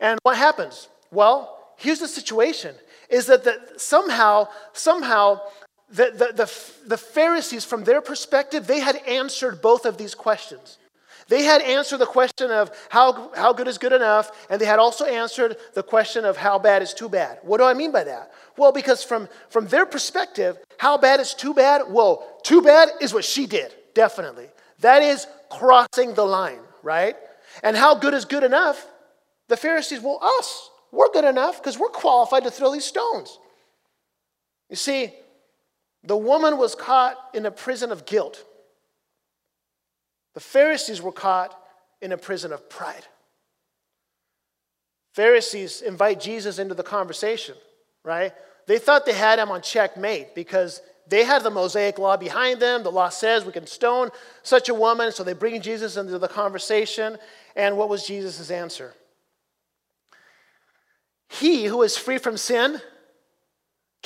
And 0.00 0.18
what 0.22 0.36
happens? 0.36 0.88
Well, 1.10 1.72
here's 1.76 1.98
the 1.98 2.08
situation 2.08 2.74
is 3.10 3.26
that 3.26 3.44
the, 3.44 3.60
somehow, 3.76 4.48
somehow, 4.72 5.40
the, 5.90 6.10
the, 6.12 6.32
the, 6.34 6.88
the 6.88 6.98
Pharisees, 6.98 7.64
from 7.64 7.84
their 7.84 8.00
perspective, 8.00 8.66
they 8.66 8.80
had 8.80 8.96
answered 9.06 9.62
both 9.62 9.86
of 9.86 9.96
these 9.96 10.14
questions. 10.14 10.78
They 11.28 11.42
had 11.42 11.60
answered 11.60 11.98
the 11.98 12.06
question 12.06 12.50
of 12.50 12.70
how, 12.88 13.30
how 13.34 13.52
good 13.52 13.68
is 13.68 13.76
good 13.76 13.92
enough, 13.92 14.30
and 14.48 14.60
they 14.60 14.64
had 14.64 14.78
also 14.78 15.04
answered 15.04 15.56
the 15.74 15.82
question 15.82 16.24
of 16.24 16.38
how 16.38 16.58
bad 16.58 16.80
is 16.80 16.94
too 16.94 17.08
bad. 17.08 17.38
What 17.42 17.58
do 17.58 17.64
I 17.64 17.74
mean 17.74 17.92
by 17.92 18.04
that? 18.04 18.32
Well, 18.56 18.72
because 18.72 19.04
from, 19.04 19.28
from 19.50 19.66
their 19.66 19.84
perspective, 19.84 20.58
how 20.78 20.96
bad 20.96 21.20
is 21.20 21.34
too 21.34 21.52
bad? 21.52 21.82
Well, 21.88 22.40
too 22.42 22.62
bad 22.62 22.88
is 23.00 23.12
what 23.12 23.24
she 23.24 23.46
did, 23.46 23.74
definitely. 23.94 24.46
That 24.80 25.02
is 25.02 25.26
crossing 25.50 26.14
the 26.14 26.24
line, 26.24 26.60
right? 26.82 27.16
And 27.62 27.76
how 27.76 27.94
good 27.94 28.14
is 28.14 28.24
good 28.24 28.44
enough? 28.44 28.86
The 29.48 29.56
Pharisees, 29.56 30.00
well, 30.00 30.20
us, 30.22 30.70
we're 30.92 31.10
good 31.10 31.24
enough 31.24 31.58
because 31.58 31.78
we're 31.78 31.88
qualified 31.88 32.44
to 32.44 32.50
throw 32.50 32.72
these 32.72 32.84
stones. 32.84 33.38
You 34.70 34.76
see, 34.76 35.12
the 36.04 36.16
woman 36.16 36.56
was 36.58 36.74
caught 36.74 37.16
in 37.34 37.46
a 37.46 37.50
prison 37.50 37.92
of 37.92 38.06
guilt. 38.06 38.44
The 40.34 40.40
Pharisees 40.40 41.02
were 41.02 41.12
caught 41.12 41.58
in 42.00 42.12
a 42.12 42.18
prison 42.18 42.52
of 42.52 42.70
pride. 42.70 43.06
Pharisees 45.12 45.82
invite 45.82 46.20
Jesus 46.20 46.58
into 46.58 46.74
the 46.74 46.84
conversation, 46.84 47.56
right? 48.04 48.32
They 48.66 48.78
thought 48.78 49.04
they 49.04 49.14
had 49.14 49.38
him 49.38 49.50
on 49.50 49.62
checkmate 49.62 50.34
because 50.34 50.80
they 51.08 51.24
had 51.24 51.42
the 51.42 51.50
Mosaic 51.50 51.98
law 51.98 52.16
behind 52.16 52.60
them. 52.60 52.82
The 52.82 52.92
law 52.92 53.08
says 53.08 53.44
we 53.44 53.52
can 53.52 53.66
stone 53.66 54.10
such 54.42 54.68
a 54.68 54.74
woman. 54.74 55.10
So 55.10 55.24
they 55.24 55.32
bring 55.32 55.60
Jesus 55.62 55.96
into 55.96 56.18
the 56.18 56.28
conversation. 56.28 57.16
And 57.56 57.76
what 57.76 57.88
was 57.88 58.06
Jesus' 58.06 58.50
answer? 58.50 58.94
He 61.28 61.64
who 61.64 61.82
is 61.82 61.96
free 61.96 62.18
from 62.18 62.36
sin, 62.36 62.80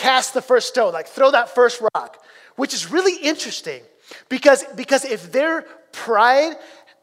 cast 0.03 0.35
the 0.35 0.43
first 0.43 0.67
stone, 0.69 0.93
like 0.93 1.07
throw 1.07 1.31
that 1.31 1.55
first 1.55 1.81
rock, 1.95 2.25
which 2.57 2.75
is 2.75 2.91
really 2.91 3.17
interesting 3.23 3.83
because, 4.29 4.65
because 4.75 5.05
if 5.05 5.31
their 5.31 5.63
pride 5.93 6.55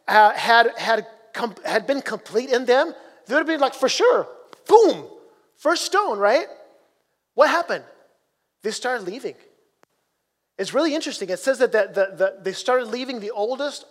uh, 0.07 0.31
had, 0.33 0.77
had, 0.77 1.07
com- 1.33 1.55
had 1.63 1.87
been 1.87 2.01
complete 2.01 2.49
in 2.49 2.65
them, 2.65 2.93
they 3.25 3.33
would 3.33 3.39
have 3.39 3.47
been 3.47 3.61
like, 3.61 3.73
for 3.73 3.87
sure, 3.87 4.27
boom, 4.67 5.07
first 5.55 5.85
stone, 5.85 6.19
right? 6.19 6.47
What 7.35 7.49
happened? 7.49 7.85
They 8.63 8.71
started 8.71 9.07
leaving. 9.07 9.35
It's 10.57 10.73
really 10.73 10.93
interesting. 10.93 11.29
It 11.29 11.39
says 11.39 11.59
that 11.59 11.71
the, 11.71 11.83
the, 11.87 12.15
the, 12.17 12.37
they 12.41 12.51
started 12.51 12.87
leaving 12.89 13.21
the 13.21 13.31
oldest 13.31 13.85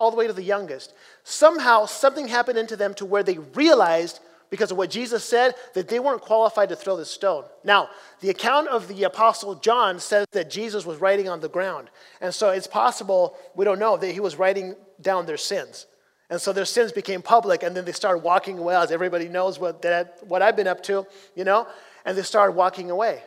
all 0.00 0.10
the 0.10 0.16
way 0.16 0.26
to 0.26 0.32
the 0.32 0.42
youngest. 0.42 0.92
Somehow, 1.22 1.86
something 1.86 2.26
happened 2.26 2.58
into 2.58 2.76
them 2.76 2.92
to 2.94 3.04
where 3.04 3.22
they 3.22 3.38
realized, 3.54 4.18
because 4.52 4.70
of 4.70 4.76
what 4.76 4.90
Jesus 4.90 5.24
said, 5.24 5.54
that 5.72 5.88
they 5.88 5.98
weren't 5.98 6.20
qualified 6.20 6.68
to 6.68 6.76
throw 6.76 6.94
the 6.94 7.06
stone. 7.06 7.44
Now, 7.64 7.88
the 8.20 8.28
account 8.28 8.68
of 8.68 8.86
the 8.86 9.04
Apostle 9.04 9.54
John 9.54 9.98
says 9.98 10.26
that 10.32 10.50
Jesus 10.50 10.84
was 10.84 10.98
writing 10.98 11.26
on 11.26 11.40
the 11.40 11.48
ground. 11.48 11.88
And 12.20 12.34
so 12.34 12.50
it's 12.50 12.66
possible, 12.66 13.34
we 13.54 13.64
don't 13.64 13.78
know, 13.78 13.96
that 13.96 14.12
he 14.12 14.20
was 14.20 14.36
writing 14.36 14.74
down 15.00 15.24
their 15.24 15.38
sins. 15.38 15.86
And 16.28 16.38
so 16.38 16.52
their 16.52 16.66
sins 16.66 16.92
became 16.92 17.22
public, 17.22 17.62
and 17.62 17.74
then 17.74 17.86
they 17.86 17.92
started 17.92 18.22
walking 18.22 18.58
away, 18.58 18.76
as 18.76 18.92
everybody 18.92 19.26
knows 19.26 19.58
what, 19.58 19.80
that, 19.82 20.18
what 20.26 20.42
I've 20.42 20.54
been 20.54 20.68
up 20.68 20.82
to, 20.82 21.06
you 21.34 21.44
know? 21.44 21.66
And 22.04 22.14
they 22.14 22.20
started 22.20 22.52
walking 22.52 22.90
away. 22.90 23.22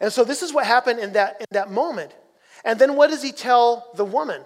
And 0.00 0.12
so 0.12 0.24
this 0.24 0.42
is 0.42 0.52
what 0.52 0.66
happened 0.66 0.98
in 0.98 1.12
that, 1.12 1.36
in 1.38 1.46
that 1.52 1.70
moment. 1.70 2.16
And 2.64 2.80
then 2.80 2.96
what 2.96 3.10
does 3.10 3.22
he 3.22 3.30
tell 3.30 3.92
the 3.94 4.04
woman? 4.04 4.42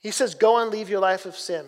He 0.00 0.10
says, 0.10 0.34
Go 0.34 0.62
and 0.62 0.70
leave 0.70 0.88
your 0.88 1.00
life 1.00 1.26
of 1.26 1.36
sin. 1.36 1.66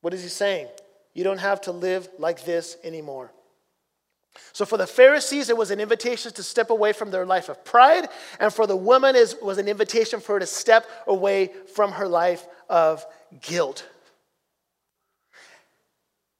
What 0.00 0.12
is 0.12 0.24
he 0.24 0.28
saying? 0.28 0.66
You 1.14 1.24
don't 1.24 1.38
have 1.38 1.62
to 1.62 1.72
live 1.72 2.08
like 2.18 2.44
this 2.44 2.76
anymore. 2.84 3.32
So 4.52 4.64
for 4.64 4.76
the 4.76 4.86
Pharisees, 4.86 5.50
it 5.50 5.56
was 5.56 5.70
an 5.70 5.80
invitation 5.80 6.32
to 6.32 6.42
step 6.42 6.70
away 6.70 6.92
from 6.92 7.10
their 7.10 7.26
life 7.26 7.48
of 7.48 7.64
pride, 7.64 8.08
and 8.38 8.52
for 8.52 8.66
the 8.66 8.76
woman, 8.76 9.16
it 9.16 9.34
was 9.42 9.58
an 9.58 9.68
invitation 9.68 10.20
for 10.20 10.34
her 10.34 10.40
to 10.40 10.46
step 10.46 10.86
away 11.06 11.50
from 11.74 11.92
her 11.92 12.06
life 12.06 12.46
of 12.68 13.04
guilt. 13.40 13.86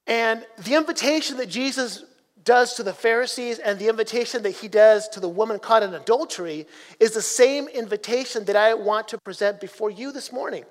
And 0.07 0.46
the 0.64 0.74
invitation 0.74 1.37
that 1.38 1.48
Jesus 1.48 2.04
does 2.44 2.74
to 2.74 2.83
the 2.83 2.94
Pharisees 2.94 3.59
and 3.59 3.78
the 3.78 3.88
invitation 3.88 4.42
that 4.42 4.52
he 4.52 4.68
does 4.68 5.07
to 5.09 5.20
the 5.20 5.28
woman 5.28 5.59
caught 5.59 5.83
in 5.83 5.92
adultery 5.92 6.66
is 6.98 7.12
the 7.12 7.20
same 7.20 7.68
invitation 7.68 8.46
that 8.46 8.57
I 8.57 8.72
want 8.72 9.09
to 9.09 9.18
present 9.18 9.61
before 9.61 9.90
you 9.90 10.12
this 10.12 10.33
morning. 10.33 10.64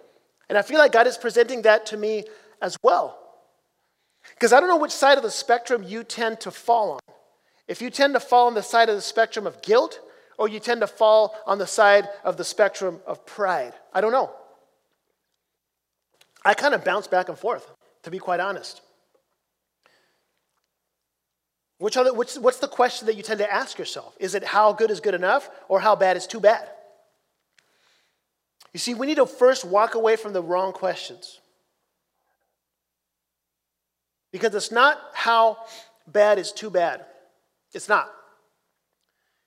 And 0.49 0.57
I 0.57 0.63
feel 0.63 0.79
like 0.79 0.91
God 0.91 1.05
is 1.05 1.17
presenting 1.17 1.63
that 1.63 1.85
to 1.87 1.97
me 1.97 2.23
as 2.63 2.77
well. 2.81 3.26
Because 4.33 4.53
I 4.53 4.59
don't 4.59 4.69
know 4.69 4.77
which 4.77 4.91
side 4.91 5.17
of 5.17 5.23
the 5.23 5.31
spectrum 5.31 5.83
you 5.83 6.03
tend 6.03 6.39
to 6.41 6.51
fall 6.51 6.91
on. 6.91 6.99
If 7.67 7.81
you 7.81 7.89
tend 7.89 8.13
to 8.13 8.19
fall 8.19 8.47
on 8.47 8.53
the 8.53 8.63
side 8.63 8.89
of 8.89 8.95
the 8.95 9.01
spectrum 9.01 9.45
of 9.45 9.61
guilt, 9.61 9.99
or 10.37 10.47
you 10.47 10.59
tend 10.59 10.81
to 10.81 10.87
fall 10.87 11.35
on 11.45 11.57
the 11.57 11.67
side 11.67 12.07
of 12.23 12.37
the 12.37 12.43
spectrum 12.43 12.99
of 13.05 13.25
pride. 13.25 13.73
I 13.93 14.01
don't 14.01 14.11
know. 14.11 14.31
I 16.45 16.53
kind 16.53 16.73
of 16.73 16.83
bounce 16.83 17.07
back 17.07 17.29
and 17.29 17.37
forth, 17.37 17.69
to 18.03 18.11
be 18.11 18.19
quite 18.19 18.39
honest. 18.39 18.81
Which 21.79 21.95
the, 21.95 22.13
which, 22.13 22.35
what's 22.35 22.59
the 22.59 22.67
question 22.67 23.07
that 23.07 23.15
you 23.15 23.23
tend 23.23 23.39
to 23.39 23.53
ask 23.53 23.77
yourself? 23.77 24.15
Is 24.19 24.33
it 24.33 24.43
how 24.43 24.73
good 24.73 24.89
is 24.89 24.99
good 24.99 25.13
enough 25.13 25.49
or 25.67 25.79
how 25.79 25.95
bad 25.95 26.17
is 26.17 26.25
too 26.25 26.39
bad? 26.39 26.69
You 28.73 28.79
see, 28.79 28.93
we 28.93 29.07
need 29.07 29.15
to 29.15 29.25
first 29.25 29.65
walk 29.65 29.95
away 29.95 30.15
from 30.15 30.33
the 30.33 30.41
wrong 30.41 30.71
questions. 30.71 31.39
Because 34.31 34.53
it's 34.55 34.71
not 34.71 34.99
how 35.13 35.57
bad 36.07 36.39
is 36.39 36.51
too 36.51 36.69
bad. 36.69 37.05
It's 37.73 37.89
not. 37.89 38.11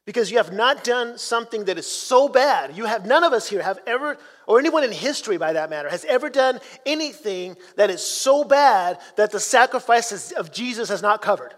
Because 0.06 0.30
you 0.30 0.38
have 0.38 0.52
not 0.52 0.82
done 0.82 1.18
something 1.18 1.64
that 1.66 1.78
is 1.78 1.86
so 1.86 2.28
bad. 2.28 2.76
You 2.76 2.86
have, 2.86 3.06
none 3.06 3.22
of 3.22 3.32
us 3.32 3.48
here 3.48 3.62
have 3.62 3.78
ever, 3.86 4.16
or 4.46 4.58
anyone 4.58 4.82
in 4.82 4.92
history 4.92 5.36
by 5.36 5.52
that 5.52 5.70
matter, 5.70 5.88
has 5.88 6.04
ever 6.06 6.30
done 6.30 6.58
anything 6.86 7.56
that 7.76 7.90
is 7.90 8.04
so 8.04 8.42
bad 8.42 8.98
that 9.16 9.30
the 9.30 9.40
sacrifices 9.40 10.32
of 10.32 10.50
Jesus 10.50 10.88
has 10.88 11.02
not 11.02 11.22
covered. 11.22 11.54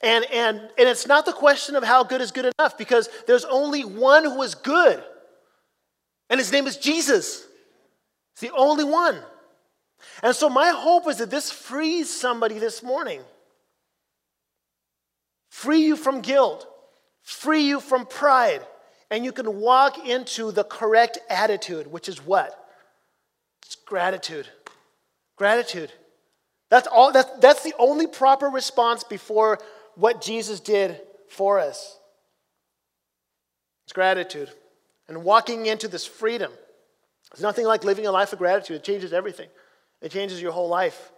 And, 0.00 0.24
and, 0.32 0.58
and 0.58 0.88
it's 0.88 1.06
not 1.06 1.26
the 1.26 1.32
question 1.32 1.74
of 1.74 1.82
how 1.82 2.04
good 2.04 2.20
is 2.20 2.30
good 2.30 2.52
enough 2.58 2.78
because 2.78 3.08
there's 3.26 3.44
only 3.44 3.84
one 3.84 4.24
who 4.24 4.42
is 4.42 4.54
good, 4.54 5.02
and 6.28 6.38
his 6.38 6.52
name 6.52 6.66
is 6.66 6.76
Jesus. 6.76 7.44
It's 8.32 8.40
the 8.40 8.52
only 8.54 8.84
one. 8.84 9.18
And 10.22 10.34
so, 10.34 10.48
my 10.48 10.68
hope 10.68 11.08
is 11.08 11.18
that 11.18 11.30
this 11.30 11.50
frees 11.50 12.10
somebody 12.10 12.58
this 12.58 12.82
morning. 12.82 13.20
Free 15.50 15.84
you 15.84 15.96
from 15.96 16.20
guilt, 16.20 16.66
free 17.22 17.62
you 17.62 17.80
from 17.80 18.06
pride, 18.06 18.60
and 19.10 19.24
you 19.24 19.32
can 19.32 19.60
walk 19.60 20.06
into 20.06 20.52
the 20.52 20.64
correct 20.64 21.18
attitude, 21.30 21.86
which 21.90 22.08
is 22.08 22.24
what? 22.24 22.62
It's 23.64 23.74
gratitude. 23.74 24.48
Gratitude. 25.36 25.92
That's, 26.70 26.86
all, 26.86 27.12
that's, 27.12 27.30
that's 27.38 27.62
the 27.62 27.74
only 27.78 28.06
proper 28.06 28.48
response 28.48 29.04
before 29.04 29.58
what 29.94 30.20
Jesus 30.20 30.60
did 30.60 31.00
for 31.28 31.58
us. 31.58 31.98
It's 33.84 33.92
gratitude. 33.92 34.50
And 35.08 35.22
walking 35.22 35.66
into 35.66 35.86
this 35.86 36.04
freedom. 36.04 36.50
It's 37.32 37.40
nothing 37.40 37.66
like 37.66 37.84
living 37.84 38.06
a 38.06 38.12
life 38.12 38.32
of 38.32 38.38
gratitude. 38.38 38.76
It 38.76 38.84
changes 38.84 39.12
everything, 39.12 39.48
it 40.02 40.12
changes 40.12 40.40
your 40.40 40.52
whole 40.52 40.68
life. 40.68 41.12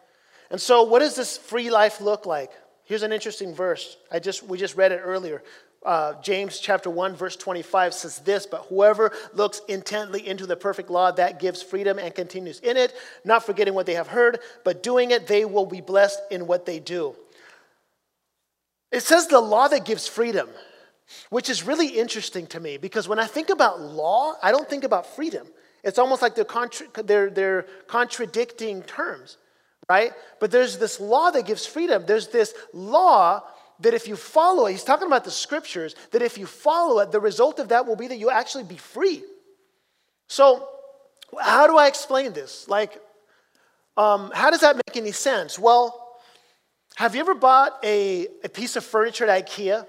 And 0.50 0.60
so, 0.60 0.84
what 0.84 1.00
does 1.00 1.14
this 1.14 1.36
free 1.36 1.70
life 1.70 2.00
look 2.00 2.26
like? 2.26 2.50
Here's 2.84 3.02
an 3.02 3.12
interesting 3.12 3.54
verse. 3.54 3.96
I 4.10 4.18
just, 4.18 4.42
we 4.42 4.56
just 4.56 4.76
read 4.76 4.92
it 4.92 5.00
earlier. 5.04 5.42
Uh, 5.84 6.20
James 6.22 6.58
chapter 6.58 6.90
1, 6.90 7.14
verse 7.14 7.36
25 7.36 7.94
says 7.94 8.18
this 8.20 8.46
But 8.46 8.66
whoever 8.68 9.12
looks 9.34 9.60
intently 9.68 10.26
into 10.26 10.46
the 10.46 10.56
perfect 10.56 10.90
law, 10.90 11.10
that 11.12 11.38
gives 11.38 11.62
freedom 11.62 11.98
and 11.98 12.14
continues 12.14 12.60
in 12.60 12.76
it, 12.76 12.94
not 13.24 13.44
forgetting 13.44 13.74
what 13.74 13.86
they 13.86 13.94
have 13.94 14.08
heard, 14.08 14.40
but 14.64 14.82
doing 14.82 15.10
it, 15.10 15.26
they 15.26 15.44
will 15.44 15.66
be 15.66 15.80
blessed 15.80 16.20
in 16.30 16.46
what 16.46 16.66
they 16.66 16.80
do. 16.80 17.14
It 18.90 19.02
says 19.02 19.26
the 19.26 19.40
law 19.40 19.68
that 19.68 19.84
gives 19.84 20.08
freedom, 20.08 20.48
which 21.30 21.50
is 21.50 21.62
really 21.62 21.88
interesting 21.88 22.46
to 22.48 22.60
me 22.60 22.78
because 22.78 23.06
when 23.06 23.18
I 23.18 23.26
think 23.26 23.50
about 23.50 23.80
law, 23.80 24.34
I 24.42 24.50
don't 24.50 24.68
think 24.68 24.84
about 24.84 25.14
freedom. 25.14 25.46
It's 25.82 25.98
almost 25.98 26.22
like 26.22 26.34
they're, 26.34 26.44
contra- 26.44 27.02
they're, 27.02 27.30
they're 27.30 27.66
contradicting 27.86 28.82
terms, 28.82 29.38
right? 29.88 30.12
But 30.40 30.50
there's 30.50 30.78
this 30.78 31.00
law 31.00 31.30
that 31.30 31.46
gives 31.46 31.66
freedom. 31.66 32.04
There's 32.06 32.28
this 32.28 32.54
law 32.72 33.42
that 33.80 33.94
if 33.94 34.08
you 34.08 34.16
follow 34.16 34.66
it, 34.66 34.72
he's 34.72 34.84
talking 34.84 35.06
about 35.06 35.24
the 35.24 35.30
scriptures, 35.30 35.94
that 36.10 36.22
if 36.22 36.36
you 36.36 36.46
follow 36.46 36.98
it, 37.00 37.12
the 37.12 37.20
result 37.20 37.58
of 37.58 37.68
that 37.68 37.86
will 37.86 37.96
be 37.96 38.08
that 38.08 38.18
you 38.18 38.30
actually 38.30 38.64
be 38.64 38.76
free. 38.76 39.22
So, 40.26 40.68
how 41.40 41.66
do 41.66 41.76
I 41.76 41.86
explain 41.86 42.32
this? 42.32 42.68
Like, 42.68 43.00
um, 43.96 44.30
how 44.34 44.50
does 44.50 44.60
that 44.60 44.76
make 44.76 44.96
any 44.96 45.12
sense? 45.12 45.58
Well, 45.58 46.08
have 46.96 47.14
you 47.14 47.20
ever 47.20 47.34
bought 47.34 47.78
a, 47.84 48.26
a 48.42 48.48
piece 48.48 48.76
of 48.76 48.84
furniture 48.84 49.26
at 49.26 49.46
IKEA? 49.46 49.86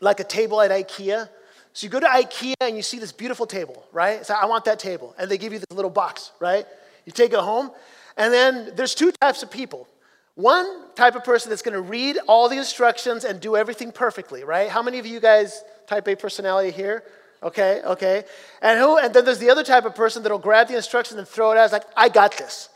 Like 0.00 0.20
a 0.20 0.24
table 0.24 0.60
at 0.60 0.70
IKEA? 0.70 1.28
So 1.74 1.84
you 1.84 1.90
go 1.90 1.98
to 1.98 2.06
IKEA 2.06 2.54
and 2.60 2.76
you 2.76 2.82
see 2.82 3.00
this 3.00 3.10
beautiful 3.10 3.46
table, 3.46 3.84
right? 3.92 4.24
So 4.24 4.32
I 4.32 4.46
want 4.46 4.64
that 4.66 4.78
table. 4.78 5.12
And 5.18 5.28
they 5.28 5.36
give 5.36 5.52
you 5.52 5.58
this 5.58 5.72
little 5.72 5.90
box, 5.90 6.30
right? 6.38 6.64
You 7.04 7.12
take 7.12 7.32
it 7.32 7.38
home. 7.40 7.72
And 8.16 8.32
then 8.32 8.72
there's 8.76 8.94
two 8.94 9.10
types 9.20 9.42
of 9.42 9.50
people. 9.50 9.88
One 10.36 10.94
type 10.94 11.16
of 11.16 11.24
person 11.24 11.50
that's 11.50 11.62
going 11.62 11.74
to 11.74 11.80
read 11.80 12.16
all 12.28 12.48
the 12.48 12.58
instructions 12.58 13.24
and 13.24 13.40
do 13.40 13.56
everything 13.56 13.90
perfectly, 13.90 14.44
right? 14.44 14.70
How 14.70 14.82
many 14.82 15.00
of 15.00 15.06
you 15.06 15.18
guys 15.18 15.64
type 15.88 16.06
A 16.06 16.14
personality 16.14 16.70
here? 16.70 17.02
Okay, 17.42 17.82
okay. 17.84 18.24
And 18.62 18.78
who 18.78 18.96
and 18.96 19.12
then 19.12 19.24
there's 19.24 19.38
the 19.38 19.50
other 19.50 19.64
type 19.64 19.84
of 19.84 19.96
person 19.96 20.22
that'll 20.22 20.38
grab 20.38 20.68
the 20.68 20.76
instructions 20.76 21.18
and 21.18 21.26
throw 21.26 21.50
it 21.50 21.58
out. 21.58 21.64
It's 21.64 21.72
like, 21.72 21.84
I 21.96 22.08
got 22.08 22.38
this. 22.38 22.68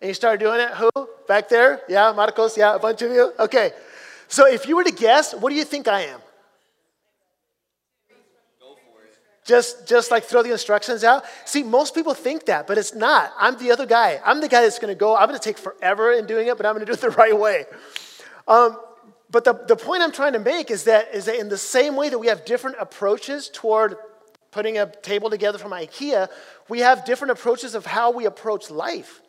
And 0.00 0.08
you 0.08 0.14
start 0.14 0.40
doing 0.40 0.60
it. 0.60 0.70
Who? 0.70 0.90
Back 1.28 1.48
there? 1.48 1.82
Yeah, 1.88 2.12
Marcos, 2.14 2.58
yeah, 2.58 2.74
a 2.74 2.80
bunch 2.80 3.00
of 3.02 3.12
you. 3.12 3.32
Okay. 3.38 3.70
So 4.26 4.46
if 4.46 4.66
you 4.66 4.74
were 4.74 4.84
to 4.84 4.92
guess, 4.92 5.34
what 5.34 5.50
do 5.50 5.56
you 5.56 5.64
think 5.64 5.86
I 5.86 6.02
am? 6.02 6.20
Just, 9.50 9.88
just 9.88 10.12
like 10.12 10.22
throw 10.22 10.44
the 10.44 10.52
instructions 10.52 11.02
out. 11.02 11.24
See, 11.44 11.64
most 11.64 11.92
people 11.92 12.14
think 12.14 12.46
that, 12.46 12.68
but 12.68 12.78
it's 12.78 12.94
not. 12.94 13.32
I'm 13.36 13.58
the 13.58 13.72
other 13.72 13.84
guy. 13.84 14.20
I'm 14.24 14.40
the 14.40 14.46
guy 14.46 14.62
that's 14.62 14.78
going 14.78 14.94
to 14.94 14.98
go. 14.98 15.16
I'm 15.16 15.26
going 15.26 15.40
to 15.40 15.44
take 15.44 15.58
forever 15.58 16.12
in 16.12 16.26
doing 16.26 16.46
it, 16.46 16.56
but 16.56 16.66
I'm 16.66 16.74
going 16.76 16.86
to 16.86 16.92
do 16.92 16.92
it 16.92 17.00
the 17.00 17.10
right 17.10 17.36
way. 17.36 17.64
Um, 18.46 18.78
but 19.28 19.42
the, 19.42 19.54
the 19.54 19.74
point 19.74 20.04
I'm 20.04 20.12
trying 20.12 20.34
to 20.34 20.38
make 20.38 20.70
is 20.70 20.84
that, 20.84 21.12
is 21.12 21.24
that 21.24 21.34
in 21.34 21.48
the 21.48 21.58
same 21.58 21.96
way 21.96 22.10
that 22.10 22.18
we 22.20 22.28
have 22.28 22.44
different 22.44 22.76
approaches 22.78 23.50
toward 23.52 23.96
putting 24.52 24.78
a 24.78 24.86
table 24.86 25.30
together 25.30 25.58
from 25.58 25.72
IKEA, 25.72 26.28
we 26.68 26.78
have 26.78 27.04
different 27.04 27.32
approaches 27.32 27.74
of 27.74 27.84
how 27.84 28.12
we 28.12 28.26
approach 28.26 28.70
life. 28.70 29.20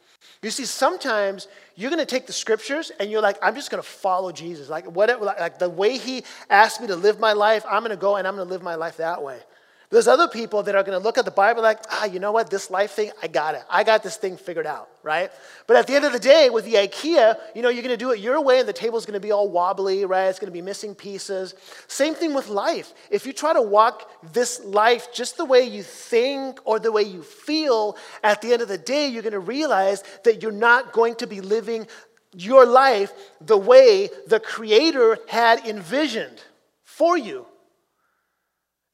You 0.43 0.51
see, 0.51 0.65
sometimes 0.65 1.47
you're 1.75 1.89
going 1.89 1.99
to 1.99 2.05
take 2.05 2.27
the 2.27 2.33
scriptures 2.33 2.91
and 2.99 3.09
you're 3.09 3.23
like, 3.23 3.39
I'm 3.41 3.55
just 3.55 3.71
going 3.71 3.81
to 3.81 3.89
follow 3.89 4.31
Jesus. 4.31 4.69
Like, 4.69 4.85
whatever, 4.85 5.25
like 5.25 5.57
the 5.57 5.69
way 5.69 5.97
he 5.97 6.25
asked 6.47 6.79
me 6.79 6.85
to 6.87 6.95
live 6.95 7.19
my 7.19 7.33
life, 7.33 7.65
I'm 7.67 7.81
going 7.81 7.89
to 7.89 7.95
go 7.95 8.17
and 8.17 8.27
I'm 8.27 8.35
going 8.35 8.47
to 8.47 8.53
live 8.53 8.61
my 8.61 8.75
life 8.75 8.97
that 8.97 9.23
way. 9.23 9.39
There's 9.91 10.07
other 10.07 10.29
people 10.29 10.63
that 10.63 10.73
are 10.73 10.83
going 10.83 10.97
to 10.97 11.03
look 11.03 11.17
at 11.17 11.25
the 11.25 11.31
Bible 11.31 11.61
like, 11.61 11.79
ah, 11.89 12.05
you 12.05 12.19
know 12.19 12.31
what, 12.31 12.49
this 12.49 12.71
life 12.71 12.91
thing, 12.91 13.11
I 13.21 13.27
got 13.27 13.55
it. 13.55 13.63
I 13.69 13.83
got 13.83 14.03
this 14.03 14.15
thing 14.15 14.37
figured 14.37 14.65
out, 14.65 14.87
right? 15.03 15.29
But 15.67 15.75
at 15.75 15.85
the 15.85 15.95
end 15.95 16.05
of 16.05 16.13
the 16.13 16.19
day, 16.19 16.49
with 16.49 16.63
the 16.63 16.75
IKEA, 16.75 17.37
you 17.53 17.61
know, 17.61 17.67
you're 17.67 17.83
going 17.83 17.93
to 17.93 17.97
do 17.97 18.11
it 18.11 18.19
your 18.19 18.41
way 18.41 18.59
and 18.61 18.69
the 18.69 18.73
table's 18.73 19.05
going 19.05 19.15
to 19.15 19.19
be 19.19 19.33
all 19.33 19.49
wobbly, 19.49 20.05
right? 20.05 20.29
It's 20.29 20.39
going 20.39 20.47
to 20.47 20.53
be 20.53 20.61
missing 20.61 20.95
pieces. 20.95 21.55
Same 21.87 22.15
thing 22.15 22.33
with 22.33 22.47
life. 22.47 22.93
If 23.09 23.25
you 23.25 23.33
try 23.33 23.51
to 23.51 23.61
walk 23.61 24.09
this 24.31 24.63
life 24.63 25.13
just 25.13 25.35
the 25.35 25.43
way 25.43 25.63
you 25.63 25.83
think 25.83 26.61
or 26.63 26.79
the 26.79 26.91
way 26.93 27.03
you 27.03 27.21
feel, 27.21 27.97
at 28.23 28.41
the 28.41 28.53
end 28.53 28.61
of 28.61 28.69
the 28.69 28.77
day, 28.77 29.07
you're 29.07 29.23
going 29.23 29.33
to 29.33 29.39
realize 29.39 30.05
that 30.23 30.41
you're 30.41 30.53
not 30.53 30.93
going 30.93 31.15
to 31.15 31.27
be 31.27 31.41
living 31.41 31.85
your 32.33 32.65
life 32.65 33.11
the 33.41 33.57
way 33.57 34.09
the 34.27 34.39
Creator 34.39 35.17
had 35.27 35.67
envisioned 35.67 36.41
for 36.85 37.17
you. 37.17 37.45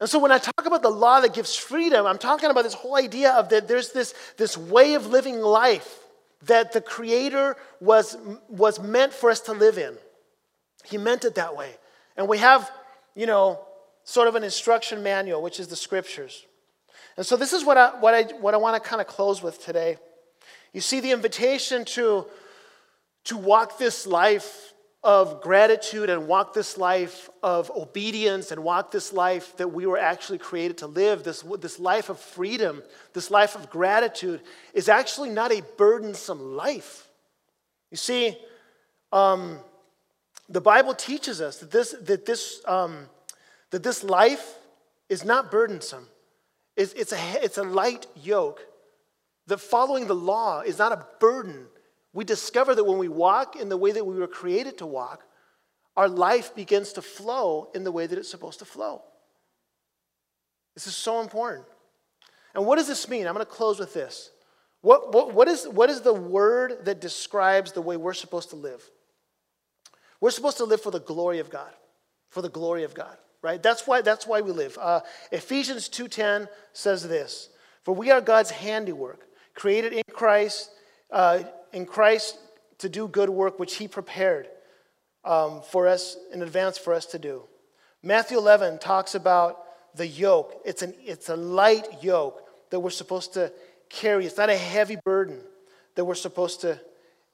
And 0.00 0.08
so 0.08 0.18
when 0.18 0.30
I 0.30 0.38
talk 0.38 0.64
about 0.64 0.82
the 0.82 0.90
law 0.90 1.20
that 1.20 1.34
gives 1.34 1.56
freedom, 1.56 2.06
I'm 2.06 2.18
talking 2.18 2.50
about 2.50 2.62
this 2.62 2.74
whole 2.74 2.96
idea 2.96 3.32
of 3.32 3.48
that 3.48 3.66
there's 3.66 3.92
this, 3.92 4.14
this 4.36 4.56
way 4.56 4.94
of 4.94 5.06
living 5.06 5.40
life 5.40 5.98
that 6.42 6.72
the 6.72 6.80
Creator 6.80 7.56
was, 7.80 8.16
was 8.48 8.78
meant 8.78 9.12
for 9.12 9.30
us 9.30 9.40
to 9.40 9.52
live 9.52 9.76
in. 9.76 9.96
He 10.84 10.98
meant 10.98 11.24
it 11.24 11.34
that 11.34 11.56
way. 11.56 11.72
And 12.16 12.28
we 12.28 12.38
have, 12.38 12.70
you 13.16 13.26
know, 13.26 13.60
sort 14.04 14.28
of 14.28 14.36
an 14.36 14.44
instruction 14.44 15.02
manual, 15.02 15.42
which 15.42 15.58
is 15.58 15.66
the 15.66 15.76
scriptures. 15.76 16.46
And 17.16 17.26
so 17.26 17.36
this 17.36 17.52
is 17.52 17.64
what 17.64 17.76
I, 17.76 17.90
what 17.98 18.14
I, 18.14 18.22
what 18.36 18.54
I 18.54 18.56
want 18.56 18.82
to 18.82 18.88
kind 18.88 19.00
of 19.00 19.08
close 19.08 19.42
with 19.42 19.64
today. 19.64 19.98
You 20.72 20.80
see, 20.80 21.00
the 21.00 21.10
invitation 21.10 21.84
to, 21.86 22.26
to 23.24 23.36
walk 23.36 23.78
this 23.78 24.06
life 24.06 24.72
of 25.04 25.40
gratitude 25.40 26.10
and 26.10 26.26
walk 26.26 26.52
this 26.52 26.76
life 26.76 27.30
of 27.42 27.70
obedience 27.70 28.50
and 28.50 28.64
walk 28.64 28.90
this 28.90 29.12
life 29.12 29.56
that 29.56 29.68
we 29.68 29.86
were 29.86 29.98
actually 29.98 30.38
created 30.38 30.78
to 30.78 30.86
live, 30.86 31.22
this, 31.22 31.44
this 31.60 31.78
life 31.78 32.08
of 32.08 32.18
freedom, 32.18 32.82
this 33.12 33.30
life 33.30 33.54
of 33.54 33.70
gratitude, 33.70 34.40
is 34.74 34.88
actually 34.88 35.30
not 35.30 35.52
a 35.52 35.62
burdensome 35.76 36.56
life. 36.56 37.08
You 37.90 37.96
see, 37.96 38.36
um, 39.12 39.60
the 40.48 40.60
Bible 40.60 40.94
teaches 40.94 41.40
us 41.40 41.58
that 41.58 41.70
this, 41.70 41.94
that 42.02 42.26
this, 42.26 42.60
um, 42.66 43.06
that 43.70 43.82
this 43.82 44.02
life 44.02 44.56
is 45.08 45.24
not 45.24 45.50
burdensome. 45.50 46.08
It's, 46.76 46.92
it's, 46.94 47.12
a, 47.12 47.44
it's 47.44 47.58
a 47.58 47.62
light 47.62 48.06
yoke. 48.16 48.60
That 49.46 49.58
following 49.58 50.06
the 50.06 50.14
law 50.14 50.60
is 50.60 50.78
not 50.78 50.92
a 50.92 51.06
burden 51.20 51.68
we 52.18 52.24
discover 52.24 52.74
that 52.74 52.82
when 52.82 52.98
we 52.98 53.06
walk 53.06 53.54
in 53.54 53.68
the 53.68 53.76
way 53.76 53.92
that 53.92 54.04
we 54.04 54.18
were 54.18 54.26
created 54.26 54.76
to 54.78 54.86
walk, 54.86 55.22
our 55.96 56.08
life 56.08 56.52
begins 56.52 56.94
to 56.94 57.00
flow 57.00 57.70
in 57.76 57.84
the 57.84 57.92
way 57.92 58.08
that 58.08 58.18
it's 58.18 58.28
supposed 58.28 58.58
to 58.58 58.64
flow. 58.64 59.02
This 60.74 60.88
is 60.88 60.96
so 60.96 61.20
important. 61.20 61.64
And 62.56 62.66
what 62.66 62.74
does 62.74 62.88
this 62.88 63.08
mean? 63.08 63.28
I'm 63.28 63.34
going 63.34 63.46
to 63.46 63.52
close 63.52 63.78
with 63.78 63.94
this. 63.94 64.32
What, 64.80 65.14
what, 65.14 65.32
what, 65.32 65.46
is, 65.46 65.68
what 65.68 65.90
is 65.90 66.00
the 66.00 66.12
word 66.12 66.86
that 66.86 67.00
describes 67.00 67.70
the 67.70 67.82
way 67.82 67.96
we're 67.96 68.14
supposed 68.14 68.50
to 68.50 68.56
live? 68.56 68.82
We're 70.20 70.32
supposed 70.32 70.56
to 70.56 70.64
live 70.64 70.80
for 70.80 70.90
the 70.90 70.98
glory 70.98 71.38
of 71.38 71.50
God, 71.50 71.70
for 72.30 72.42
the 72.42 72.48
glory 72.48 72.82
of 72.82 72.94
God, 72.94 73.16
right? 73.42 73.62
That's 73.62 73.86
why, 73.86 74.00
that's 74.00 74.26
why 74.26 74.40
we 74.40 74.50
live. 74.50 74.76
Uh, 74.80 75.02
Ephesians 75.30 75.88
2.10 75.88 76.48
says 76.72 77.08
this, 77.08 77.48
For 77.84 77.94
we 77.94 78.10
are 78.10 78.20
God's 78.20 78.50
handiwork, 78.50 79.20
created 79.54 79.92
in 79.92 80.02
Christ 80.12 80.72
uh, 81.12 81.44
in 81.72 81.86
Christ 81.86 82.38
to 82.78 82.88
do 82.88 83.08
good 83.08 83.30
work 83.30 83.58
which 83.58 83.76
He 83.76 83.88
prepared 83.88 84.48
um, 85.24 85.62
for 85.62 85.88
us 85.88 86.16
in 86.32 86.42
advance 86.42 86.78
for 86.78 86.94
us 86.94 87.06
to 87.06 87.18
do. 87.18 87.42
Matthew 88.02 88.38
11 88.38 88.78
talks 88.78 89.14
about 89.14 89.64
the 89.94 90.06
yoke. 90.06 90.60
It's, 90.64 90.82
an, 90.82 90.94
it's 91.04 91.28
a 91.28 91.36
light 91.36 92.02
yoke 92.02 92.42
that 92.70 92.80
we're 92.80 92.90
supposed 92.90 93.34
to 93.34 93.52
carry. 93.88 94.26
It's 94.26 94.36
not 94.36 94.50
a 94.50 94.56
heavy 94.56 94.96
burden 95.04 95.40
that 95.94 96.04
we're 96.04 96.14
supposed 96.14 96.60
to 96.62 96.80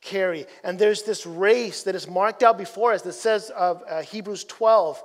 carry. 0.01 0.47
And 0.62 0.79
there's 0.79 1.03
this 1.03 1.27
race 1.27 1.83
that 1.85 1.94
is 1.94 2.09
marked 2.09 2.42
out 2.42 2.59
before 2.59 2.92
us 2.92 3.03
that 3.03 3.12
says 3.12 3.51
of 3.51 3.83
uh, 3.88 4.03
Hebrews 4.03 4.44
12 4.44 5.03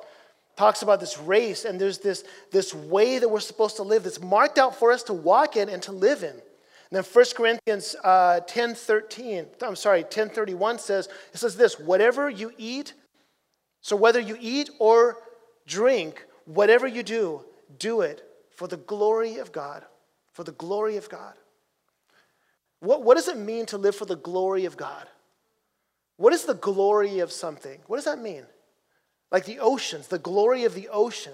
talks 0.56 0.82
about 0.82 1.00
this 1.00 1.18
race 1.18 1.66
and 1.66 1.80
there's 1.80 2.00
this, 2.00 2.24
this 2.52 2.74
way 2.74 3.18
that 3.20 3.30
we're 3.30 3.40
supposed 3.40 3.78
to 3.78 3.84
live 3.84 4.04
that's 4.04 4.22
marked 4.22 4.58
out 4.58 4.76
for 4.76 4.92
us 4.92 5.04
to 5.04 5.14
walk 5.14 5.56
in 5.56 5.70
and 5.70 5.82
to 5.84 5.92
live 5.92 6.24
in. 6.24 6.36
And 6.92 6.98
then 6.98 7.04
1 7.04 7.26
Corinthians 7.36 7.96
uh, 8.04 8.40
10 8.42 8.76
13, 8.76 9.46
I'm 9.62 9.76
sorry, 9.76 10.04
10 10.04 10.30
31 10.30 10.80
says, 10.80 11.08
it 11.34 11.38
says 11.38 11.56
this, 11.56 11.80
whatever 11.80 12.30
you 12.30 12.52
eat, 12.58 12.94
so 13.82 13.96
whether 13.96 14.20
you 14.20 14.38
eat 14.40 14.70
or 14.80 15.18
drink, 15.68 16.26
whatever 16.46 16.88
you 16.88 17.04
do, 17.04 17.46
do 17.78 18.02
it 18.02 18.24
for 18.56 18.68
the 18.68 18.78
glory 18.78 19.38
of 19.38 19.52
God. 19.52 19.86
For 20.34 20.44
the 20.44 20.52
glory 20.54 20.98
of 20.98 21.10
God. 21.10 21.34
What, 22.80 23.04
what 23.04 23.16
does 23.16 23.28
it 23.28 23.38
mean 23.38 23.66
to 23.68 23.78
live 23.78 23.96
for 23.96 24.06
the 24.06 24.16
glory 24.16 24.66
of 24.66 24.78
God? 24.78 25.08
What 26.18 26.34
is 26.34 26.46
the 26.46 26.54
glory 26.54 27.20
of 27.20 27.32
something? 27.32 27.80
What 27.88 27.98
does 27.98 28.06
that 28.06 28.22
mean? 28.22 28.46
Like 29.32 29.46
the 29.46 29.60
oceans, 29.60 30.08
the 30.08 30.20
glory 30.20 30.64
of 30.64 30.74
the 30.74 30.90
ocean 30.90 31.34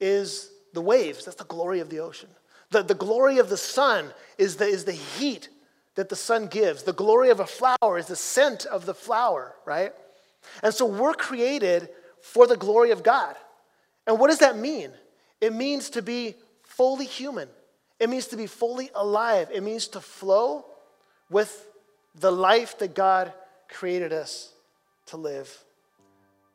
is 0.00 0.50
the 0.74 0.80
waves. 0.80 1.24
That's 1.24 1.36
the 1.36 1.44
glory 1.44 1.80
of 1.80 1.90
the 1.90 2.00
ocean. 2.00 2.28
The, 2.70 2.82
the 2.82 2.94
glory 2.94 3.38
of 3.38 3.48
the 3.48 3.56
sun 3.56 4.12
is 4.36 4.56
the, 4.56 4.66
is 4.66 4.84
the 4.84 4.92
heat 4.92 5.48
that 5.94 6.08
the 6.08 6.16
sun 6.16 6.46
gives. 6.46 6.82
The 6.82 6.92
glory 6.92 7.30
of 7.30 7.40
a 7.40 7.46
flower 7.46 7.98
is 7.98 8.06
the 8.06 8.16
scent 8.16 8.66
of 8.66 8.86
the 8.86 8.94
flower, 8.94 9.54
right? 9.64 9.92
And 10.62 10.72
so 10.72 10.86
we're 10.86 11.14
created 11.14 11.88
for 12.20 12.46
the 12.46 12.56
glory 12.56 12.90
of 12.90 13.02
God. 13.02 13.36
And 14.06 14.18
what 14.18 14.28
does 14.28 14.38
that 14.38 14.56
mean? 14.56 14.90
It 15.40 15.52
means 15.52 15.90
to 15.90 16.02
be 16.02 16.34
fully 16.62 17.06
human, 17.06 17.48
it 17.98 18.08
means 18.08 18.28
to 18.28 18.36
be 18.36 18.46
fully 18.46 18.90
alive, 18.94 19.48
it 19.52 19.62
means 19.62 19.88
to 19.88 20.00
flow 20.00 20.64
with 21.30 21.66
the 22.14 22.30
life 22.30 22.78
that 22.78 22.94
God 22.94 23.32
created 23.68 24.12
us 24.12 24.52
to 25.06 25.16
live. 25.16 25.56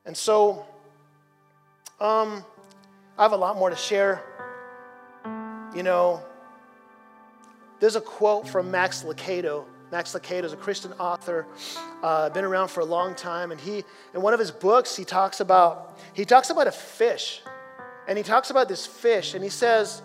And 0.06 0.15
so, 0.15 0.65
um, 1.99 2.43
I 3.17 3.23
have 3.23 3.32
a 3.32 3.38
lot 3.38 3.58
more 3.58 3.69
to 3.69 3.76
share. 3.76 4.23
You 5.76 5.82
know, 5.82 6.22
there's 7.80 7.96
a 7.96 8.02
quote 8.02 8.48
from 8.48 8.70
Max 8.70 9.04
Lucado. 9.04 9.66
Max 9.92 10.14
Lucado 10.14 10.44
is 10.44 10.54
a 10.54 10.58
Christian 10.58 10.94
author, 10.94 11.48
uh, 12.02 12.30
been 12.30 12.44
around 12.44 12.68
for 12.70 12.82
a 12.82 12.86
long 12.86 13.16
time, 13.16 13.52
and 13.52 13.60
he, 13.60 13.84
in 14.14 14.22
one 14.22 14.34
of 14.34 14.40
his 14.40 14.52
books, 14.52 14.96
he 14.96 15.04
talks 15.04 15.40
about 15.40 16.00
he 16.14 16.26
talks 16.26 16.50
about 16.50 16.68
a 16.68 16.72
fish, 16.72 17.42
and 18.08 18.18
he 18.18 18.24
talks 18.24 18.52
about 18.52 18.68
this 18.68 18.86
fish, 18.86 19.34
and 19.34 19.44
he 19.44 19.50
says, 19.50 20.02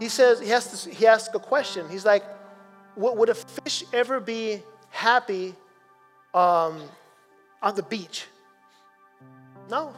he 0.00 0.08
says 0.08 0.40
he 0.40 0.48
has 0.48 0.84
to, 0.84 0.90
he 0.90 1.06
asks 1.06 1.34
a 1.34 1.38
question. 1.38 1.88
He's 1.88 2.04
like, 2.04 2.24
would 2.96 3.28
a 3.28 3.34
fish 3.34 3.84
ever 3.92 4.20
be 4.20 4.62
happy 4.90 5.54
um, 6.34 6.80
on 7.62 7.74
the 7.74 7.82
beach? 7.82 8.26
No. 9.70 9.94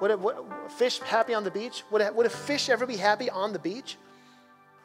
Would 0.00 0.10
a, 0.10 0.16
would 0.16 0.36
a 0.66 0.70
fish 0.70 0.98
happy 1.00 1.34
on 1.34 1.42
the 1.42 1.50
beach? 1.50 1.82
Would 1.90 2.02
a, 2.02 2.12
would 2.12 2.26
a 2.26 2.30
fish 2.30 2.68
ever 2.68 2.86
be 2.86 2.96
happy 2.96 3.30
on 3.30 3.52
the 3.52 3.58
beach? 3.58 3.96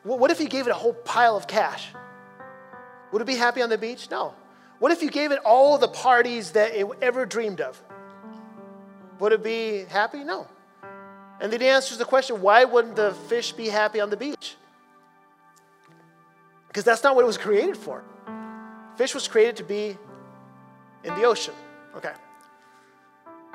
What 0.03 0.31
if 0.31 0.39
you 0.39 0.49
gave 0.49 0.67
it 0.67 0.71
a 0.71 0.75
whole 0.75 0.93
pile 0.93 1.37
of 1.37 1.47
cash? 1.47 1.89
Would 3.11 3.21
it 3.21 3.25
be 3.25 3.35
happy 3.35 3.61
on 3.61 3.69
the 3.69 3.77
beach? 3.77 4.09
No. 4.09 4.33
What 4.79 4.91
if 4.91 5.03
you 5.03 5.11
gave 5.11 5.31
it 5.31 5.39
all 5.45 5.77
the 5.77 5.87
parties 5.87 6.51
that 6.51 6.73
it 6.73 6.87
ever 7.01 7.25
dreamed 7.25 7.61
of? 7.61 7.79
Would 9.19 9.31
it 9.31 9.43
be 9.43 9.85
happy? 9.89 10.23
No. 10.23 10.47
And 11.39 11.53
then 11.53 11.61
he 11.61 11.67
answers 11.67 11.97
the 11.97 12.05
question 12.05 12.41
why 12.41 12.63
wouldn't 12.63 12.95
the 12.95 13.13
fish 13.27 13.51
be 13.51 13.67
happy 13.67 13.99
on 13.99 14.09
the 14.09 14.17
beach? 14.17 14.55
Because 16.67 16.83
that's 16.83 17.03
not 17.03 17.15
what 17.15 17.23
it 17.23 17.27
was 17.27 17.37
created 17.37 17.77
for. 17.77 18.03
Fish 18.95 19.13
was 19.13 19.27
created 19.27 19.57
to 19.57 19.63
be 19.63 19.97
in 21.03 21.13
the 21.15 21.23
ocean. 21.23 21.53
Okay. 21.95 22.13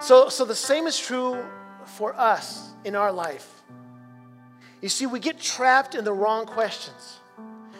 So, 0.00 0.28
so 0.28 0.44
the 0.44 0.54
same 0.54 0.86
is 0.86 0.98
true 0.98 1.42
for 1.84 2.14
us 2.14 2.70
in 2.84 2.94
our 2.94 3.10
life. 3.10 3.62
You 4.86 4.90
see, 4.90 5.06
we 5.06 5.18
get 5.18 5.40
trapped 5.40 5.96
in 5.96 6.04
the 6.04 6.12
wrong 6.12 6.46
questions. 6.46 7.18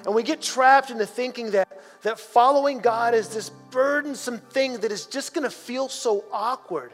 And 0.05 0.13
we 0.13 0.25
get 0.25 0.43
trapped 0.43 0.91
into 0.91 1.07
thinking 1.07 1.53
that, 1.53 1.69
that 2.03 2.19
following 2.19 2.81
God 2.81 3.15
is 3.15 3.29
this 3.29 3.49
burdensome 3.49 4.39
thing 4.39 4.79
that 4.79 4.91
is 4.91 5.07
just 5.07 5.33
going 5.33 5.45
to 5.45 5.51
feel 5.51 5.89
so 5.89 6.25
awkward. 6.33 6.93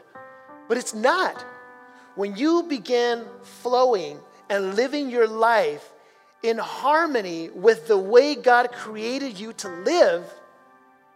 But 0.69 0.77
it's 0.77 0.93
not. 0.93 1.43
When 2.13 2.37
you 2.37 2.61
begin 2.61 3.25
flowing 3.41 4.19
and 4.51 4.75
living 4.75 5.09
your 5.09 5.25
life 5.25 5.83
in 6.43 6.59
harmony 6.59 7.49
with 7.49 7.87
the 7.87 7.97
way 7.97 8.35
God 8.35 8.71
created 8.71 9.39
you 9.39 9.51
to 9.53 9.67
live, 9.67 10.31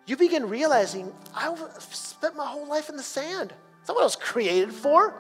you 0.08 0.18
begin 0.18 0.50
realizing, 0.50 1.14
I've 1.36 1.60
spent 1.82 2.36
my 2.36 2.48
whole 2.48 2.68
life 2.68 2.90
in 2.90 2.98
the 2.98 3.04
sand. 3.04 3.54
That's 3.78 3.90
not 3.90 3.96
what 3.98 4.02
I 4.02 4.06
was 4.06 4.16
created 4.16 4.74
for. 4.74 5.14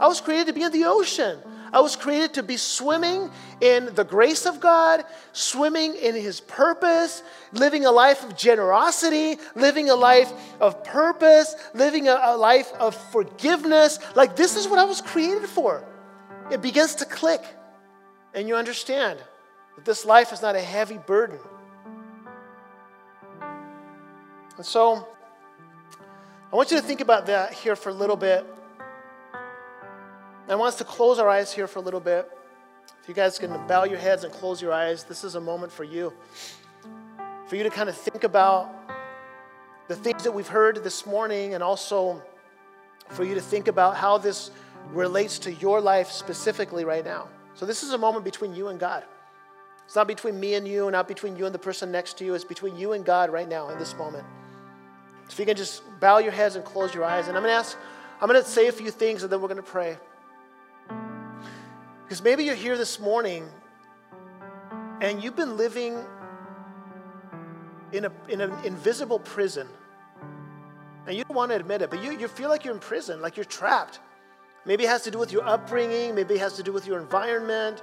I 0.00 0.08
was 0.08 0.22
created 0.22 0.46
to 0.46 0.54
be 0.54 0.62
in 0.62 0.72
the 0.72 0.86
ocean. 0.86 1.38
I 1.72 1.80
was 1.80 1.96
created 1.96 2.34
to 2.34 2.42
be 2.42 2.56
swimming 2.56 3.30
in 3.60 3.94
the 3.94 4.04
grace 4.04 4.46
of 4.46 4.60
God, 4.60 5.04
swimming 5.32 5.94
in 5.94 6.14
His 6.14 6.40
purpose, 6.40 7.22
living 7.52 7.84
a 7.84 7.90
life 7.90 8.24
of 8.24 8.36
generosity, 8.36 9.36
living 9.54 9.90
a 9.90 9.94
life 9.94 10.32
of 10.60 10.82
purpose, 10.84 11.54
living 11.74 12.08
a, 12.08 12.18
a, 12.22 12.36
life 12.36 12.72
of 12.74 12.94
forgiveness. 13.10 13.98
Like, 14.14 14.36
this 14.36 14.56
is 14.56 14.66
what 14.66 14.78
I 14.78 14.84
was 14.84 15.00
created 15.00 15.48
for. 15.48 15.84
It 16.50 16.62
begins 16.62 16.96
to 16.96 17.04
click, 17.04 17.44
and 18.34 18.48
you 18.48 18.56
understand 18.56 19.18
that 19.76 19.84
this 19.84 20.04
life 20.04 20.32
is 20.32 20.40
not 20.40 20.56
a 20.56 20.60
heavy 20.60 20.98
burden. 20.98 21.38
And 24.56 24.66
so, 24.66 25.06
I 26.50 26.56
want 26.56 26.70
you 26.70 26.78
to 26.78 26.82
think 26.82 27.00
about 27.00 27.26
that 27.26 27.52
here 27.52 27.76
for 27.76 27.90
a 27.90 27.94
little 27.94 28.16
bit. 28.16 28.46
I 30.50 30.54
want 30.54 30.68
us 30.68 30.78
to 30.78 30.84
close 30.84 31.18
our 31.18 31.28
eyes 31.28 31.52
here 31.52 31.66
for 31.66 31.78
a 31.78 31.82
little 31.82 32.00
bit. 32.00 32.26
If 33.02 33.08
you 33.08 33.14
guys 33.14 33.38
can 33.38 33.50
bow 33.66 33.84
your 33.84 33.98
heads 33.98 34.24
and 34.24 34.32
close 34.32 34.62
your 34.62 34.72
eyes, 34.72 35.04
this 35.04 35.22
is 35.22 35.34
a 35.34 35.40
moment 35.40 35.70
for 35.70 35.84
you. 35.84 36.10
For 37.48 37.56
you 37.56 37.64
to 37.64 37.70
kind 37.70 37.90
of 37.90 37.96
think 37.96 38.24
about 38.24 38.70
the 39.88 39.96
things 39.96 40.24
that 40.24 40.32
we've 40.32 40.48
heard 40.48 40.82
this 40.82 41.04
morning 41.04 41.52
and 41.52 41.62
also 41.62 42.22
for 43.10 43.24
you 43.24 43.34
to 43.34 43.42
think 43.42 43.68
about 43.68 43.96
how 43.96 44.16
this 44.16 44.50
relates 44.92 45.38
to 45.40 45.52
your 45.52 45.82
life 45.82 46.10
specifically 46.10 46.86
right 46.86 47.04
now. 47.04 47.28
So, 47.54 47.66
this 47.66 47.82
is 47.82 47.92
a 47.92 47.98
moment 47.98 48.24
between 48.24 48.54
you 48.54 48.68
and 48.68 48.80
God. 48.80 49.04
It's 49.84 49.96
not 49.96 50.06
between 50.06 50.40
me 50.40 50.54
and 50.54 50.66
you, 50.66 50.90
not 50.90 51.08
between 51.08 51.36
you 51.36 51.44
and 51.44 51.54
the 51.54 51.58
person 51.58 51.92
next 51.92 52.16
to 52.18 52.24
you. 52.24 52.34
It's 52.34 52.44
between 52.44 52.74
you 52.76 52.92
and 52.92 53.04
God 53.04 53.30
right 53.30 53.48
now 53.48 53.68
in 53.68 53.78
this 53.78 53.94
moment. 53.96 54.24
So, 55.28 55.32
if 55.32 55.38
you 55.40 55.44
can 55.44 55.56
just 55.56 55.82
bow 56.00 56.18
your 56.18 56.32
heads 56.32 56.56
and 56.56 56.64
close 56.64 56.94
your 56.94 57.04
eyes. 57.04 57.28
And 57.28 57.36
I'm 57.36 57.42
going 57.42 57.52
to 57.52 57.58
ask, 57.58 57.76
I'm 58.20 58.28
going 58.28 58.42
to 58.42 58.48
say 58.48 58.68
a 58.68 58.72
few 58.72 58.90
things 58.90 59.22
and 59.22 59.30
then 59.30 59.42
we're 59.42 59.48
going 59.48 59.56
to 59.56 59.62
pray. 59.62 59.98
Because 62.08 62.22
maybe 62.22 62.42
you're 62.42 62.54
here 62.54 62.78
this 62.78 62.98
morning 62.98 63.46
and 65.02 65.22
you've 65.22 65.36
been 65.36 65.58
living 65.58 66.02
in, 67.92 68.06
a, 68.06 68.12
in 68.30 68.40
an 68.40 68.50
invisible 68.64 69.18
prison. 69.18 69.68
And 71.06 71.14
you 71.14 71.24
don't 71.24 71.36
want 71.36 71.50
to 71.50 71.56
admit 71.56 71.82
it, 71.82 71.90
but 71.90 72.02
you, 72.02 72.12
you 72.12 72.26
feel 72.26 72.48
like 72.48 72.64
you're 72.64 72.72
in 72.72 72.80
prison, 72.80 73.20
like 73.20 73.36
you're 73.36 73.44
trapped. 73.44 74.00
Maybe 74.64 74.84
it 74.84 74.88
has 74.88 75.02
to 75.02 75.10
do 75.10 75.18
with 75.18 75.32
your 75.32 75.46
upbringing, 75.46 76.14
maybe 76.14 76.36
it 76.36 76.40
has 76.40 76.54
to 76.54 76.62
do 76.62 76.72
with 76.72 76.86
your 76.86 76.98
environment. 76.98 77.82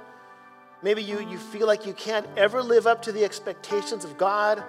Maybe 0.82 1.04
you, 1.04 1.20
you 1.20 1.38
feel 1.38 1.68
like 1.68 1.86
you 1.86 1.92
can't 1.92 2.26
ever 2.36 2.64
live 2.64 2.88
up 2.88 3.02
to 3.02 3.12
the 3.12 3.22
expectations 3.22 4.04
of 4.04 4.18
God. 4.18 4.60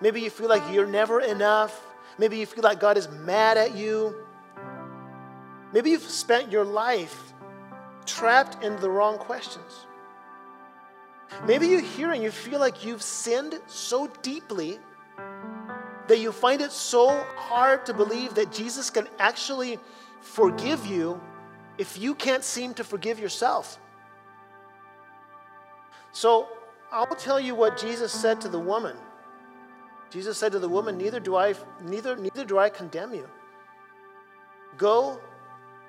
Maybe 0.00 0.20
you 0.20 0.28
feel 0.28 0.48
like 0.48 0.62
you're 0.72 0.88
never 0.88 1.20
enough. 1.20 1.80
Maybe 2.18 2.36
you 2.36 2.46
feel 2.46 2.64
like 2.64 2.80
God 2.80 2.98
is 2.98 3.08
mad 3.08 3.58
at 3.58 3.76
you. 3.76 4.16
Maybe 5.72 5.90
you've 5.90 6.02
spent 6.02 6.50
your 6.50 6.64
life 6.64 7.32
trapped 8.08 8.64
in 8.64 8.74
the 8.80 8.90
wrong 8.90 9.18
questions. 9.18 9.86
Maybe 11.46 11.68
you're 11.68 11.80
here 11.80 12.10
and 12.10 12.22
you 12.22 12.30
feel 12.30 12.58
like 12.58 12.84
you've 12.84 13.02
sinned 13.02 13.60
so 13.66 14.08
deeply 14.22 14.80
that 16.08 16.18
you 16.18 16.32
find 16.32 16.62
it 16.62 16.72
so 16.72 17.22
hard 17.36 17.84
to 17.86 17.94
believe 17.94 18.34
that 18.34 18.50
Jesus 18.50 18.88
can 18.88 19.06
actually 19.18 19.78
forgive 20.22 20.86
you 20.86 21.20
if 21.76 21.98
you 21.98 22.14
can't 22.14 22.42
seem 22.42 22.72
to 22.74 22.82
forgive 22.82 23.20
yourself. 23.20 23.78
So 26.12 26.48
I'll 26.90 27.06
tell 27.06 27.38
you 27.38 27.54
what 27.54 27.76
Jesus 27.76 28.10
said 28.10 28.40
to 28.40 28.48
the 28.48 28.58
woman. 28.58 28.96
Jesus 30.10 30.38
said 30.38 30.52
to 30.52 30.58
the 30.58 30.68
woman, 30.68 30.96
Neither 30.96 31.20
do 31.20 31.36
I, 31.36 31.54
neither, 31.82 32.16
neither 32.16 32.44
do 32.44 32.58
I 32.58 32.70
condemn 32.70 33.14
you. 33.14 33.28
Go 34.78 35.20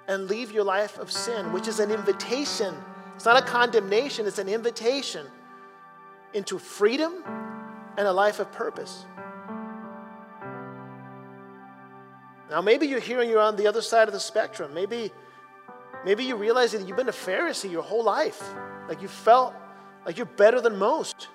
and 0.10 0.28
leave 0.28 0.52
your 0.52 0.64
life 0.64 0.98
of 0.98 1.12
sin, 1.12 1.54
which 1.54 1.68
is 1.68 1.80
an 1.80 1.92
invitation. 1.92 2.74
It's 3.16 3.26
not 3.26 3.42
a 3.42 3.46
condemnation, 3.46 4.26
it's 4.26 4.40
an 4.40 4.50
invitation 4.50 5.28
into 6.34 6.58
freedom 6.58 7.24
and 7.96 8.08
a 8.08 8.12
life 8.12 8.40
of 8.40 8.52
purpose. 8.52 9.06
Now, 12.50 12.62
maybe 12.62 12.88
you're 12.88 13.00
here 13.00 13.22
and 13.22 13.30
you're 13.30 13.40
on 13.40 13.56
the 13.56 13.68
other 13.68 13.84
side 13.84 14.08
of 14.08 14.14
the 14.14 14.20
spectrum. 14.20 14.74
Maybe, 14.74 15.12
maybe 16.04 16.24
you 16.24 16.36
realize 16.36 16.72
that 16.72 16.88
you've 16.88 16.98
been 16.98 17.10
a 17.10 17.12
Pharisee 17.12 17.72
your 17.72 17.84
whole 17.84 18.04
life. 18.04 18.42
Like 18.88 19.04
you 19.04 19.08
felt 19.08 19.54
like 20.08 20.18
you're 20.18 20.26
better 20.26 20.60
than 20.60 20.76
most. 20.76 21.28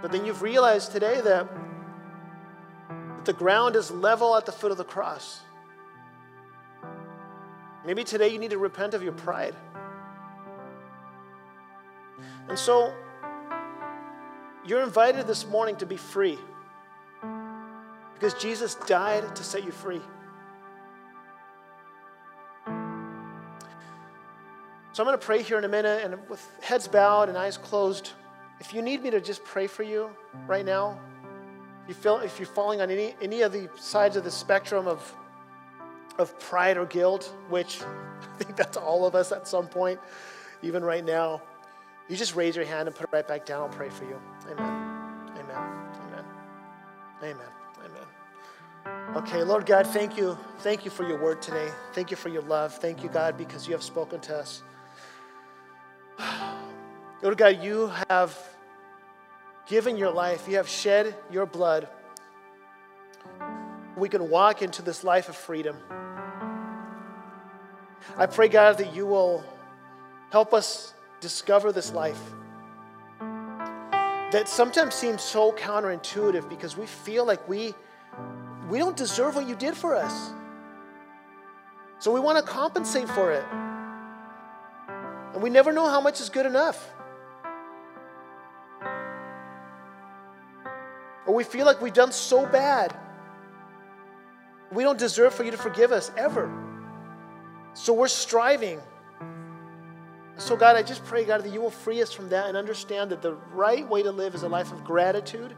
But 0.00 0.10
then 0.10 0.24
you've 0.24 0.40
realized 0.40 0.90
today 0.92 1.20
that, 1.20 1.48
that 1.48 3.24
the 3.26 3.34
ground 3.34 3.76
is 3.76 3.90
level 3.90 4.34
at 4.34 4.46
the 4.46 4.52
foot 4.52 4.70
of 4.70 4.78
the 4.78 4.84
cross. 4.84 5.42
Maybe 7.84 8.04
today 8.04 8.28
you 8.28 8.38
need 8.38 8.50
to 8.50 8.58
repent 8.58 8.94
of 8.94 9.02
your 9.02 9.12
pride. 9.12 9.54
And 12.48 12.58
so, 12.58 12.92
you're 14.64 14.82
invited 14.82 15.26
this 15.26 15.46
morning 15.46 15.76
to 15.76 15.86
be 15.86 15.96
free 15.96 16.38
because 18.14 18.34
Jesus 18.34 18.76
died 18.86 19.34
to 19.34 19.42
set 19.42 19.64
you 19.64 19.72
free. 19.72 20.00
So 24.92 25.02
I'm 25.02 25.06
going 25.06 25.18
to 25.18 25.24
pray 25.24 25.42
here 25.42 25.56
in 25.56 25.64
a 25.64 25.68
minute, 25.68 26.04
and 26.04 26.28
with 26.28 26.46
heads 26.60 26.86
bowed 26.86 27.30
and 27.30 27.38
eyes 27.38 27.56
closed, 27.56 28.10
if 28.60 28.74
you 28.74 28.82
need 28.82 29.02
me 29.02 29.10
to 29.10 29.20
just 29.20 29.42
pray 29.42 29.66
for 29.66 29.82
you 29.82 30.10
right 30.46 30.64
now, 30.64 31.00
if 31.84 31.88
you 31.88 31.94
feel 31.94 32.18
if 32.18 32.38
you're 32.38 32.46
falling 32.46 32.80
on 32.80 32.90
any 32.90 33.16
any 33.20 33.40
of 33.40 33.52
the 33.52 33.68
sides 33.76 34.16
of 34.16 34.22
the 34.22 34.30
spectrum 34.30 34.86
of 34.86 35.14
of 36.18 36.38
pride 36.38 36.76
or 36.76 36.86
guilt, 36.86 37.34
which 37.48 37.82
I 38.22 38.36
think 38.38 38.56
that's 38.56 38.76
all 38.76 39.06
of 39.06 39.14
us 39.14 39.32
at 39.32 39.48
some 39.48 39.66
point, 39.66 40.00
even 40.62 40.84
right 40.84 41.04
now, 41.04 41.42
you 42.08 42.16
just 42.16 42.34
raise 42.34 42.56
your 42.56 42.64
hand 42.64 42.88
and 42.88 42.96
put 42.96 43.04
it 43.04 43.12
right 43.12 43.26
back 43.26 43.46
down. 43.46 43.62
I'll 43.62 43.68
pray 43.68 43.88
for 43.88 44.04
you. 44.04 44.20
Amen. 44.50 44.58
Amen. 45.38 45.56
Amen. 46.06 46.24
Amen. 47.22 47.36
Amen. 47.84 49.16
Okay, 49.16 49.42
Lord 49.42 49.66
God, 49.66 49.86
thank 49.86 50.16
you. 50.16 50.36
Thank 50.58 50.84
you 50.84 50.90
for 50.90 51.06
your 51.06 51.20
word 51.20 51.40
today. 51.40 51.68
Thank 51.92 52.10
you 52.10 52.16
for 52.16 52.28
your 52.28 52.42
love. 52.42 52.74
Thank 52.74 53.02
you, 53.02 53.08
God, 53.08 53.36
because 53.36 53.66
you 53.66 53.72
have 53.72 53.82
spoken 53.82 54.20
to 54.20 54.36
us. 54.36 54.62
Lord 57.22 57.38
God, 57.38 57.62
you 57.62 57.90
have 58.08 58.36
given 59.66 59.96
your 59.96 60.10
life, 60.10 60.48
you 60.48 60.56
have 60.56 60.68
shed 60.68 61.14
your 61.30 61.46
blood. 61.46 61.88
We 63.96 64.08
can 64.08 64.30
walk 64.30 64.62
into 64.62 64.82
this 64.82 65.04
life 65.04 65.28
of 65.28 65.36
freedom. 65.36 65.76
I 68.16 68.26
pray, 68.26 68.48
God, 68.48 68.78
that 68.78 68.94
you 68.94 69.06
will 69.06 69.44
help 70.30 70.54
us 70.54 70.94
discover 71.20 71.72
this 71.72 71.92
life 71.92 72.20
that 74.32 74.48
sometimes 74.48 74.94
seems 74.94 75.22
so 75.22 75.52
counterintuitive 75.52 76.48
because 76.48 76.74
we 76.74 76.86
feel 76.86 77.26
like 77.26 77.46
we, 77.46 77.74
we 78.70 78.78
don't 78.78 78.96
deserve 78.96 79.36
what 79.36 79.46
you 79.46 79.54
did 79.54 79.76
for 79.76 79.94
us. 79.94 80.32
So 81.98 82.10
we 82.10 82.18
want 82.18 82.44
to 82.44 82.50
compensate 82.50 83.08
for 83.10 83.30
it. 83.30 83.44
And 85.34 85.42
we 85.42 85.50
never 85.50 85.70
know 85.70 85.86
how 85.86 86.00
much 86.00 86.18
is 86.20 86.30
good 86.30 86.46
enough. 86.46 86.92
Or 91.26 91.34
we 91.34 91.44
feel 91.44 91.66
like 91.66 91.82
we've 91.82 91.92
done 91.92 92.10
so 92.10 92.46
bad. 92.46 92.96
We 94.72 94.82
don't 94.82 94.98
deserve 94.98 95.34
for 95.34 95.44
you 95.44 95.50
to 95.50 95.56
forgive 95.56 95.92
us 95.92 96.10
ever. 96.16 96.50
So 97.74 97.92
we're 97.92 98.08
striving. 98.08 98.80
So, 100.38 100.56
God, 100.56 100.76
I 100.76 100.82
just 100.82 101.04
pray, 101.04 101.24
God, 101.24 101.44
that 101.44 101.52
you 101.52 101.60
will 101.60 101.70
free 101.70 102.00
us 102.02 102.12
from 102.12 102.30
that 102.30 102.48
and 102.48 102.56
understand 102.56 103.10
that 103.10 103.22
the 103.22 103.34
right 103.52 103.88
way 103.88 104.02
to 104.02 104.10
live 104.10 104.34
is 104.34 104.42
a 104.42 104.48
life 104.48 104.72
of 104.72 104.82
gratitude 104.82 105.54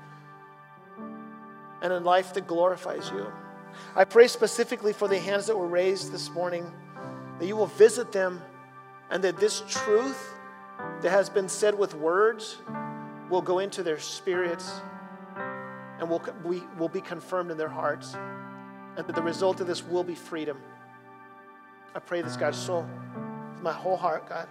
and 1.80 1.92
a 1.92 2.00
life 2.00 2.34
that 2.34 2.46
glorifies 2.46 3.10
you. 3.10 3.26
I 3.94 4.04
pray 4.04 4.26
specifically 4.26 4.92
for 4.92 5.08
the 5.08 5.18
hands 5.18 5.46
that 5.46 5.56
were 5.56 5.66
raised 5.66 6.12
this 6.12 6.30
morning 6.30 6.70
that 7.38 7.46
you 7.46 7.56
will 7.56 7.66
visit 7.66 8.12
them 8.12 8.40
and 9.10 9.22
that 9.24 9.38
this 9.38 9.62
truth 9.68 10.34
that 11.02 11.10
has 11.10 11.28
been 11.28 11.48
said 11.48 11.76
with 11.76 11.94
words 11.94 12.56
will 13.30 13.42
go 13.42 13.58
into 13.58 13.82
their 13.82 13.98
spirits 13.98 14.80
and 15.98 16.08
will, 16.08 16.88
be 16.88 17.00
confirmed 17.00 17.50
in 17.50 17.56
their 17.56 17.68
hearts. 17.68 18.16
And 18.96 19.06
that 19.06 19.14
the 19.14 19.22
result 19.22 19.60
of 19.60 19.66
this 19.66 19.84
will 19.84 20.04
be 20.04 20.14
freedom. 20.14 20.58
I 21.94 21.98
pray 22.00 22.22
this, 22.22 22.36
God, 22.36 22.54
so 22.54 22.86
with 23.54 23.62
my 23.62 23.72
whole 23.72 23.96
heart, 23.96 24.28
God, 24.28 24.48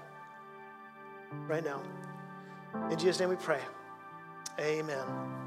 right 1.48 1.64
now. 1.64 1.82
In 2.90 2.98
Jesus' 2.98 3.20
name 3.20 3.30
we 3.30 3.36
pray. 3.36 3.62
Amen. 4.60 5.43